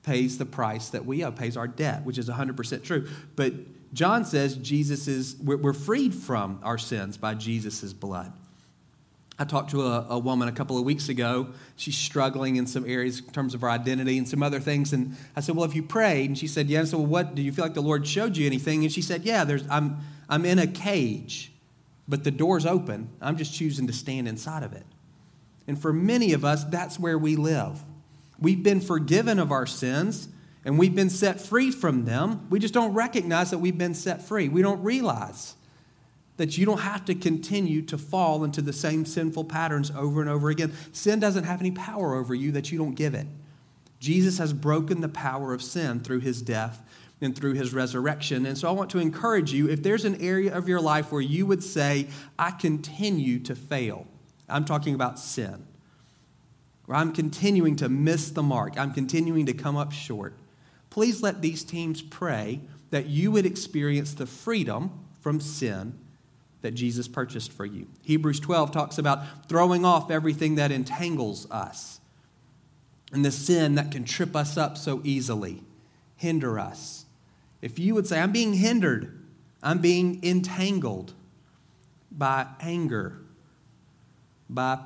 pays 0.02 0.38
the 0.38 0.46
price 0.46 0.88
that 0.90 1.04
we 1.04 1.24
owe, 1.24 1.32
pays 1.32 1.56
our 1.56 1.66
debt, 1.66 2.04
which 2.04 2.16
is 2.16 2.30
100% 2.30 2.84
true. 2.84 3.08
But 3.34 3.52
John 3.92 4.24
says 4.24 4.56
Jesus 4.56 5.08
is, 5.08 5.36
we're 5.42 5.72
freed 5.72 6.14
from 6.14 6.60
our 6.62 6.78
sins 6.78 7.16
by 7.16 7.34
Jesus' 7.34 7.92
blood. 7.92 8.32
I 9.38 9.44
talked 9.44 9.70
to 9.72 9.82
a, 9.82 10.06
a, 10.08 10.18
woman 10.18 10.48
a 10.48 10.52
couple 10.52 10.78
of 10.78 10.84
weeks 10.84 11.10
ago. 11.10 11.48
She's 11.76 11.98
struggling 11.98 12.56
in 12.56 12.66
some 12.66 12.88
areas 12.88 13.18
in 13.18 13.26
terms 13.32 13.52
of 13.52 13.60
her 13.60 13.68
identity 13.68 14.16
and 14.16 14.26
some 14.26 14.42
other 14.42 14.60
things. 14.60 14.94
And 14.94 15.14
I 15.34 15.40
said, 15.40 15.56
Well, 15.56 15.66
have 15.66 15.76
you 15.76 15.82
prayed? 15.82 16.30
And 16.30 16.38
she 16.38 16.46
said, 16.46 16.68
Yeah. 16.68 16.80
I 16.80 16.84
said, 16.84 16.98
Well, 16.98 17.06
what 17.06 17.34
do 17.34 17.42
you 17.42 17.52
feel 17.52 17.66
like 17.66 17.74
the 17.74 17.82
Lord 17.82 18.06
showed 18.06 18.38
you 18.38 18.46
anything? 18.46 18.82
And 18.82 18.90
she 18.90 19.02
said, 19.02 19.24
Yeah, 19.24 19.44
there's, 19.44 19.62
I'm, 19.68 19.98
I'm 20.30 20.46
in 20.46 20.58
a 20.58 20.66
cage, 20.66 21.52
but 22.08 22.24
the 22.24 22.30
door's 22.30 22.64
open. 22.64 23.10
I'm 23.20 23.36
just 23.36 23.52
choosing 23.52 23.86
to 23.88 23.92
stand 23.92 24.26
inside 24.26 24.62
of 24.62 24.72
it. 24.72 24.86
And 25.66 25.78
for 25.78 25.92
many 25.92 26.32
of 26.32 26.42
us, 26.42 26.64
that's 26.64 26.98
where 26.98 27.18
we 27.18 27.36
live. 27.36 27.84
We've 28.40 28.62
been 28.62 28.80
forgiven 28.80 29.38
of 29.38 29.50
our 29.50 29.66
sins 29.66 30.28
and 30.64 30.78
we've 30.78 30.94
been 30.94 31.10
set 31.10 31.40
free 31.40 31.70
from 31.70 32.04
them. 32.04 32.46
We 32.50 32.58
just 32.58 32.74
don't 32.74 32.92
recognize 32.92 33.50
that 33.50 33.58
we've 33.58 33.78
been 33.78 33.94
set 33.94 34.22
free. 34.22 34.48
We 34.48 34.62
don't 34.62 34.82
realize 34.82 35.54
that 36.36 36.58
you 36.58 36.66
don't 36.66 36.80
have 36.80 37.04
to 37.06 37.14
continue 37.14 37.80
to 37.82 37.96
fall 37.96 38.44
into 38.44 38.60
the 38.60 38.72
same 38.72 39.06
sinful 39.06 39.44
patterns 39.44 39.90
over 39.92 40.20
and 40.20 40.28
over 40.28 40.50
again. 40.50 40.72
Sin 40.92 41.20
doesn't 41.20 41.44
have 41.44 41.60
any 41.60 41.70
power 41.70 42.14
over 42.14 42.34
you 42.34 42.52
that 42.52 42.70
you 42.70 42.78
don't 42.78 42.94
give 42.94 43.14
it. 43.14 43.26
Jesus 44.00 44.38
has 44.38 44.52
broken 44.52 45.00
the 45.00 45.08
power 45.08 45.54
of 45.54 45.62
sin 45.62 46.00
through 46.00 46.20
his 46.20 46.42
death 46.42 46.82
and 47.20 47.34
through 47.34 47.54
his 47.54 47.72
resurrection. 47.72 48.44
And 48.44 48.58
so 48.58 48.68
I 48.68 48.72
want 48.72 48.90
to 48.90 48.98
encourage 48.98 49.52
you 49.52 49.70
if 49.70 49.82
there's 49.82 50.04
an 50.04 50.20
area 50.20 50.54
of 50.54 50.68
your 50.68 50.80
life 50.80 51.10
where 51.10 51.22
you 51.22 51.46
would 51.46 51.62
say, 51.62 52.08
I 52.38 52.50
continue 52.50 53.38
to 53.40 53.54
fail, 53.54 54.06
I'm 54.48 54.64
talking 54.64 54.94
about 54.94 55.18
sin 55.18 55.66
where 56.86 56.96
I'm 56.96 57.12
continuing 57.12 57.76
to 57.76 57.88
miss 57.88 58.30
the 58.30 58.42
mark, 58.42 58.78
I'm 58.78 58.92
continuing 58.92 59.46
to 59.46 59.52
come 59.52 59.76
up 59.76 59.92
short, 59.92 60.34
please 60.90 61.22
let 61.22 61.42
these 61.42 61.62
teams 61.62 62.00
pray 62.00 62.60
that 62.90 63.06
you 63.06 63.30
would 63.32 63.44
experience 63.44 64.14
the 64.14 64.26
freedom 64.26 64.90
from 65.20 65.40
sin 65.40 65.98
that 66.62 66.72
Jesus 66.72 67.06
purchased 67.08 67.52
for 67.52 67.66
you. 67.66 67.86
Hebrews 68.02 68.40
12 68.40 68.72
talks 68.72 68.98
about 68.98 69.48
throwing 69.48 69.84
off 69.84 70.10
everything 70.10 70.54
that 70.54 70.72
entangles 70.72 71.50
us 71.50 72.00
and 73.12 73.24
the 73.24 73.30
sin 73.30 73.74
that 73.76 73.90
can 73.90 74.04
trip 74.04 74.34
us 74.34 74.56
up 74.56 74.76
so 74.76 75.00
easily, 75.04 75.62
hinder 76.16 76.58
us. 76.58 77.06
If 77.62 77.78
you 77.78 77.94
would 77.94 78.06
say, 78.06 78.20
I'm 78.20 78.32
being 78.32 78.54
hindered, 78.54 79.22
I'm 79.62 79.78
being 79.78 80.20
entangled 80.24 81.14
by 82.10 82.46
anger, 82.60 83.18
by 84.48 84.78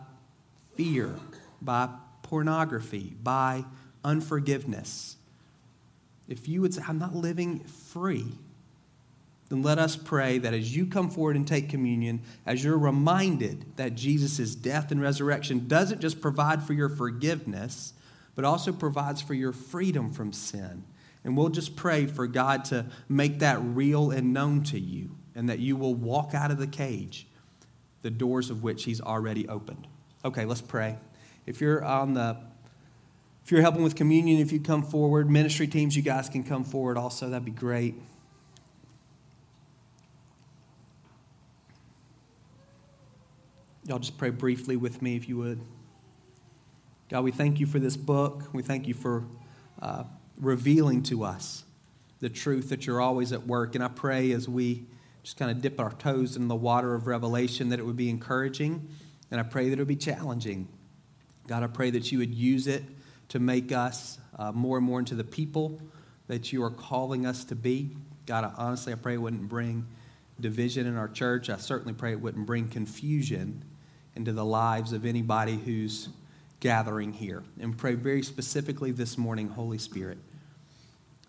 fear, 0.74 1.14
by 1.60 1.88
pornography, 2.22 3.14
by 3.22 3.64
unforgiveness. 4.04 5.16
If 6.28 6.48
you 6.48 6.60
would 6.60 6.74
say, 6.74 6.82
I'm 6.86 6.98
not 6.98 7.14
living 7.14 7.60
free, 7.60 8.26
then 9.48 9.62
let 9.62 9.78
us 9.78 9.96
pray 9.96 10.38
that 10.38 10.54
as 10.54 10.74
you 10.74 10.86
come 10.86 11.10
forward 11.10 11.34
and 11.34 11.46
take 11.46 11.68
communion, 11.68 12.22
as 12.46 12.62
you're 12.62 12.78
reminded 12.78 13.76
that 13.76 13.96
Jesus' 13.96 14.54
death 14.54 14.92
and 14.92 15.02
resurrection 15.02 15.66
doesn't 15.66 16.00
just 16.00 16.20
provide 16.20 16.62
for 16.62 16.72
your 16.72 16.88
forgiveness, 16.88 17.92
but 18.36 18.44
also 18.44 18.72
provides 18.72 19.20
for 19.20 19.34
your 19.34 19.52
freedom 19.52 20.12
from 20.12 20.32
sin. 20.32 20.84
And 21.24 21.36
we'll 21.36 21.48
just 21.48 21.74
pray 21.74 22.06
for 22.06 22.28
God 22.28 22.64
to 22.66 22.86
make 23.08 23.40
that 23.40 23.58
real 23.60 24.12
and 24.12 24.32
known 24.32 24.62
to 24.64 24.78
you, 24.78 25.16
and 25.34 25.48
that 25.48 25.58
you 25.58 25.76
will 25.76 25.96
walk 25.96 26.32
out 26.32 26.52
of 26.52 26.58
the 26.58 26.68
cage, 26.68 27.26
the 28.02 28.10
doors 28.10 28.50
of 28.50 28.62
which 28.62 28.84
He's 28.84 29.00
already 29.00 29.48
opened. 29.48 29.88
Okay, 30.24 30.44
let's 30.44 30.62
pray. 30.62 30.96
If 31.46 31.60
you're 31.60 31.84
on 31.84 32.14
the 32.14 32.36
if 33.44 33.50
you're 33.50 33.62
helping 33.62 33.82
with 33.82 33.96
communion, 33.96 34.40
if 34.40 34.52
you 34.52 34.60
come 34.60 34.82
forward, 34.82 35.28
ministry 35.28 35.66
teams, 35.66 35.96
you 35.96 36.02
guys 36.02 36.28
can 36.28 36.44
come 36.44 36.62
forward 36.62 36.96
also. 36.96 37.28
That'd 37.28 37.44
be 37.44 37.50
great. 37.50 37.94
Y'all 43.86 43.98
just 43.98 44.18
pray 44.18 44.30
briefly 44.30 44.76
with 44.76 45.02
me 45.02 45.16
if 45.16 45.28
you 45.28 45.36
would. 45.38 45.60
God, 47.08 47.24
we 47.24 47.32
thank 47.32 47.58
you 47.58 47.66
for 47.66 47.80
this 47.80 47.96
book. 47.96 48.44
We 48.52 48.62
thank 48.62 48.86
you 48.86 48.94
for 48.94 49.24
uh, 49.82 50.04
revealing 50.38 51.02
to 51.04 51.24
us 51.24 51.64
the 52.20 52.28
truth 52.28 52.68
that 52.68 52.86
you're 52.86 53.00
always 53.00 53.32
at 53.32 53.48
work. 53.48 53.74
And 53.74 53.82
I 53.82 53.88
pray 53.88 54.30
as 54.30 54.48
we 54.48 54.84
just 55.24 55.36
kind 55.36 55.50
of 55.50 55.60
dip 55.60 55.80
our 55.80 55.92
toes 55.94 56.36
in 56.36 56.46
the 56.46 56.54
water 56.54 56.94
of 56.94 57.08
revelation 57.08 57.70
that 57.70 57.80
it 57.80 57.84
would 57.84 57.96
be 57.96 58.08
encouraging. 58.10 58.88
And 59.30 59.40
I 59.40 59.42
pray 59.42 59.70
that 59.70 59.72
it 59.72 59.78
would 59.78 59.88
be 59.88 59.96
challenging. 59.96 60.68
God, 61.50 61.64
I 61.64 61.66
pray 61.66 61.90
that 61.90 62.12
you 62.12 62.18
would 62.18 62.32
use 62.32 62.68
it 62.68 62.84
to 63.30 63.40
make 63.40 63.72
us 63.72 64.20
uh, 64.38 64.52
more 64.52 64.76
and 64.76 64.86
more 64.86 65.00
into 65.00 65.16
the 65.16 65.24
people 65.24 65.82
that 66.28 66.52
you 66.52 66.62
are 66.62 66.70
calling 66.70 67.26
us 67.26 67.42
to 67.46 67.56
be. 67.56 67.90
God, 68.24 68.44
I, 68.44 68.52
honestly, 68.56 68.92
I 68.92 68.96
pray 68.96 69.14
it 69.14 69.16
wouldn't 69.16 69.48
bring 69.48 69.84
division 70.38 70.86
in 70.86 70.96
our 70.96 71.08
church. 71.08 71.50
I 71.50 71.56
certainly 71.56 71.92
pray 71.92 72.12
it 72.12 72.20
wouldn't 72.20 72.46
bring 72.46 72.68
confusion 72.68 73.64
into 74.14 74.32
the 74.32 74.44
lives 74.44 74.92
of 74.92 75.04
anybody 75.04 75.56
who's 75.56 76.10
gathering 76.60 77.12
here. 77.12 77.42
And 77.58 77.76
pray 77.76 77.94
very 77.94 78.22
specifically 78.22 78.92
this 78.92 79.18
morning, 79.18 79.48
Holy 79.48 79.78
Spirit. 79.78 80.18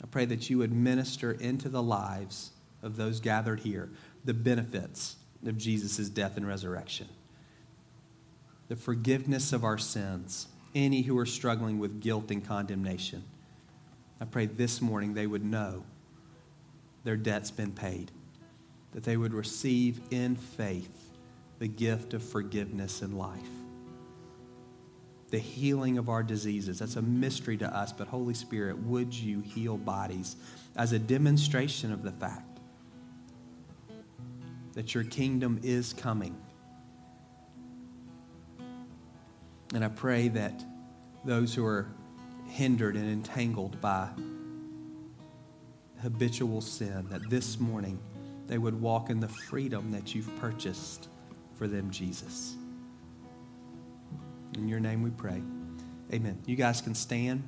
I 0.03 0.05
pray 0.05 0.25
that 0.25 0.51
you 0.51 0.59
would 0.59 0.71
minister 0.71 1.31
into 1.31 1.67
the 1.67 1.81
lives 1.81 2.51
of 2.83 2.95
those 2.95 3.19
gathered 3.19 3.61
here 3.61 3.89
the 4.23 4.35
benefits 4.35 5.15
of 5.47 5.57
Jesus' 5.57 6.09
death 6.09 6.37
and 6.37 6.47
resurrection 6.47 7.07
the 8.71 8.77
forgiveness 8.77 9.51
of 9.51 9.65
our 9.65 9.77
sins, 9.77 10.47
any 10.73 11.01
who 11.01 11.17
are 11.17 11.25
struggling 11.25 11.77
with 11.77 11.99
guilt 11.99 12.31
and 12.31 12.47
condemnation. 12.47 13.21
I 14.21 14.23
pray 14.23 14.45
this 14.45 14.79
morning 14.81 15.13
they 15.13 15.27
would 15.27 15.43
know 15.43 15.83
their 17.03 17.17
debt's 17.17 17.51
been 17.51 17.73
paid, 17.73 18.11
that 18.93 19.03
they 19.03 19.17
would 19.17 19.33
receive 19.33 19.99
in 20.09 20.37
faith 20.37 21.11
the 21.59 21.67
gift 21.67 22.13
of 22.13 22.23
forgiveness 22.23 23.01
and 23.01 23.17
life. 23.17 23.41
The 25.31 25.39
healing 25.39 25.97
of 25.97 26.07
our 26.07 26.23
diseases. 26.23 26.79
That's 26.79 26.95
a 26.95 27.01
mystery 27.01 27.57
to 27.57 27.67
us, 27.67 27.91
but 27.91 28.07
Holy 28.07 28.33
Spirit, 28.33 28.77
would 28.83 29.13
you 29.13 29.41
heal 29.41 29.75
bodies 29.75 30.37
as 30.77 30.93
a 30.93 30.99
demonstration 30.99 31.91
of 31.91 32.03
the 32.03 32.11
fact 32.11 32.59
that 34.75 34.95
your 34.95 35.03
kingdom 35.03 35.59
is 35.61 35.91
coming? 35.91 36.37
And 39.73 39.85
I 39.85 39.87
pray 39.87 40.27
that 40.29 40.63
those 41.23 41.53
who 41.53 41.65
are 41.65 41.87
hindered 42.47 42.95
and 42.95 43.09
entangled 43.09 43.79
by 43.79 44.09
habitual 46.01 46.61
sin, 46.61 47.07
that 47.09 47.29
this 47.29 47.59
morning 47.59 47.99
they 48.47 48.57
would 48.57 48.79
walk 48.81 49.09
in 49.09 49.19
the 49.19 49.27
freedom 49.27 49.91
that 49.91 50.13
you've 50.13 50.35
purchased 50.39 51.07
for 51.55 51.67
them, 51.67 51.89
Jesus. 51.89 52.55
In 54.57 54.67
your 54.67 54.79
name 54.79 55.01
we 55.01 55.11
pray. 55.11 55.41
Amen. 56.11 56.37
You 56.45 56.55
guys 56.57 56.81
can 56.81 56.93
stand. 56.93 57.43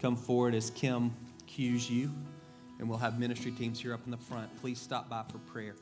come 0.00 0.16
forward 0.16 0.54
as 0.54 0.68
Kim 0.70 1.14
cues 1.46 1.88
you, 1.88 2.12
and 2.78 2.88
we'll 2.88 2.98
have 2.98 3.18
ministry 3.18 3.52
teams 3.52 3.80
here 3.80 3.94
up 3.94 4.00
in 4.04 4.10
the 4.10 4.18
front. 4.18 4.54
Please 4.60 4.80
stop 4.80 5.08
by 5.08 5.22
for 5.30 5.38
prayer. 5.38 5.76